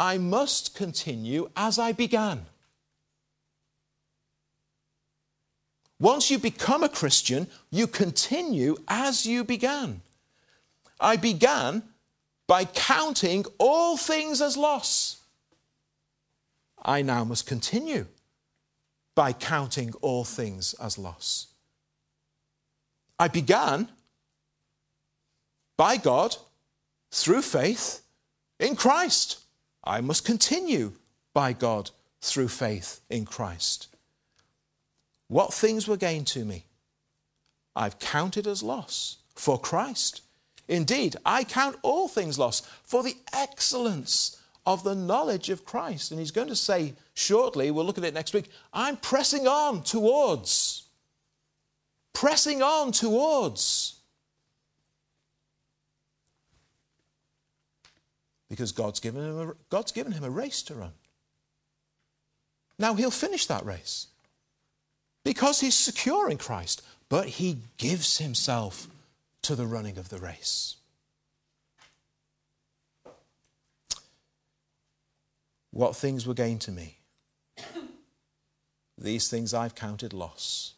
I 0.00 0.16
must 0.16 0.74
continue 0.74 1.50
as 1.54 1.78
I 1.78 1.92
began. 1.92 2.46
Once 6.00 6.30
you 6.30 6.38
become 6.38 6.82
a 6.82 6.88
Christian, 6.88 7.46
you 7.70 7.86
continue 7.86 8.78
as 8.88 9.26
you 9.26 9.44
began. 9.44 10.00
I 10.98 11.16
began 11.16 11.82
by 12.46 12.64
counting 12.64 13.44
all 13.58 13.98
things 13.98 14.40
as 14.40 14.56
loss. 14.56 15.20
I 16.82 17.02
now 17.02 17.22
must 17.24 17.46
continue 17.46 18.06
by 19.14 19.34
counting 19.34 19.92
all 20.00 20.24
things 20.24 20.72
as 20.80 20.96
loss. 20.96 21.48
I 23.18 23.28
began 23.28 23.90
by 25.76 25.98
God 25.98 26.36
through 27.10 27.42
faith 27.42 28.00
in 28.58 28.76
Christ. 28.76 29.40
I 29.84 30.00
must 30.00 30.24
continue 30.24 30.92
by 31.32 31.52
God 31.52 31.90
through 32.20 32.48
faith 32.48 33.00
in 33.08 33.24
Christ. 33.24 33.88
What 35.28 35.54
things 35.54 35.86
were 35.86 35.96
gained 35.96 36.26
to 36.28 36.44
me, 36.44 36.66
I've 37.74 37.98
counted 37.98 38.46
as 38.46 38.62
loss 38.62 39.18
for 39.34 39.58
Christ. 39.58 40.22
Indeed, 40.68 41.16
I 41.24 41.44
count 41.44 41.76
all 41.82 42.08
things 42.08 42.38
lost 42.38 42.66
for 42.82 43.02
the 43.02 43.16
excellence 43.32 44.40
of 44.66 44.84
the 44.84 44.94
knowledge 44.94 45.50
of 45.50 45.64
Christ. 45.64 46.10
And 46.10 46.20
he's 46.20 46.30
going 46.30 46.48
to 46.48 46.56
say 46.56 46.94
shortly, 47.14 47.70
we'll 47.70 47.84
look 47.84 47.98
at 47.98 48.04
it 48.04 48.14
next 48.14 48.34
week, 48.34 48.50
I'm 48.72 48.96
pressing 48.96 49.46
on 49.46 49.82
towards. 49.82 50.84
Pressing 52.12 52.62
on 52.62 52.92
towards. 52.92 53.99
Because 58.50 58.72
God's 58.72 59.00
given 59.00 59.22
him 59.22 59.38
a, 59.38 59.54
God's 59.70 59.92
given 59.92 60.12
him 60.12 60.24
a 60.24 60.30
race 60.30 60.62
to 60.64 60.74
run. 60.74 60.92
Now 62.78 62.94
he'll 62.94 63.10
finish 63.10 63.46
that 63.46 63.64
race 63.64 64.08
because 65.24 65.60
he's 65.60 65.76
secure 65.76 66.28
in 66.28 66.36
Christ, 66.36 66.82
but 67.08 67.26
he 67.26 67.58
gives 67.78 68.18
himself 68.18 68.88
to 69.42 69.54
the 69.54 69.66
running 69.66 69.96
of 69.96 70.08
the 70.08 70.18
race. 70.18 70.76
What 75.70 75.94
things 75.94 76.26
were 76.26 76.34
gained 76.34 76.60
to 76.62 76.72
me? 76.72 76.98
These 78.98 79.28
things 79.28 79.54
I've 79.54 79.74
counted 79.74 80.12
loss 80.12 80.74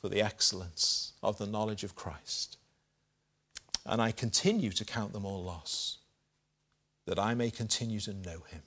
for 0.00 0.08
the 0.08 0.22
excellence 0.22 1.12
of 1.22 1.38
the 1.38 1.46
knowledge 1.46 1.84
of 1.84 1.94
Christ. 1.94 2.56
And 3.84 4.00
I 4.00 4.12
continue 4.12 4.70
to 4.70 4.84
count 4.84 5.12
them 5.12 5.24
all 5.24 5.42
loss, 5.42 5.98
that 7.08 7.18
I 7.18 7.32
may 7.32 7.50
continue 7.50 8.00
to 8.00 8.12
know 8.12 8.42
him. 8.50 8.60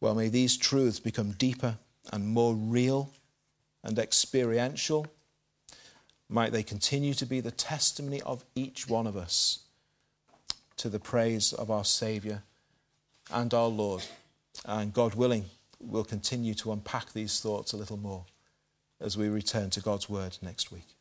Well, 0.00 0.14
may 0.14 0.30
these 0.30 0.56
truths 0.56 0.98
become 0.98 1.32
deeper 1.32 1.76
and 2.10 2.26
more 2.26 2.54
real 2.54 3.10
and 3.84 3.98
experiential. 3.98 5.06
Might 6.30 6.52
they 6.52 6.62
continue 6.62 7.12
to 7.12 7.26
be 7.26 7.40
the 7.40 7.50
testimony 7.50 8.22
of 8.22 8.42
each 8.54 8.88
one 8.88 9.06
of 9.06 9.18
us 9.18 9.64
to 10.78 10.88
the 10.88 10.98
praise 10.98 11.52
of 11.52 11.70
our 11.70 11.84
Saviour 11.84 12.42
and 13.30 13.52
our 13.52 13.68
Lord. 13.68 14.04
And 14.64 14.94
God 14.94 15.14
willing, 15.14 15.44
we'll 15.78 16.04
continue 16.04 16.54
to 16.54 16.72
unpack 16.72 17.12
these 17.12 17.38
thoughts 17.38 17.74
a 17.74 17.76
little 17.76 17.98
more 17.98 18.24
as 18.98 19.18
we 19.18 19.28
return 19.28 19.68
to 19.70 19.82
God's 19.82 20.08
Word 20.08 20.38
next 20.40 20.72
week. 20.72 20.95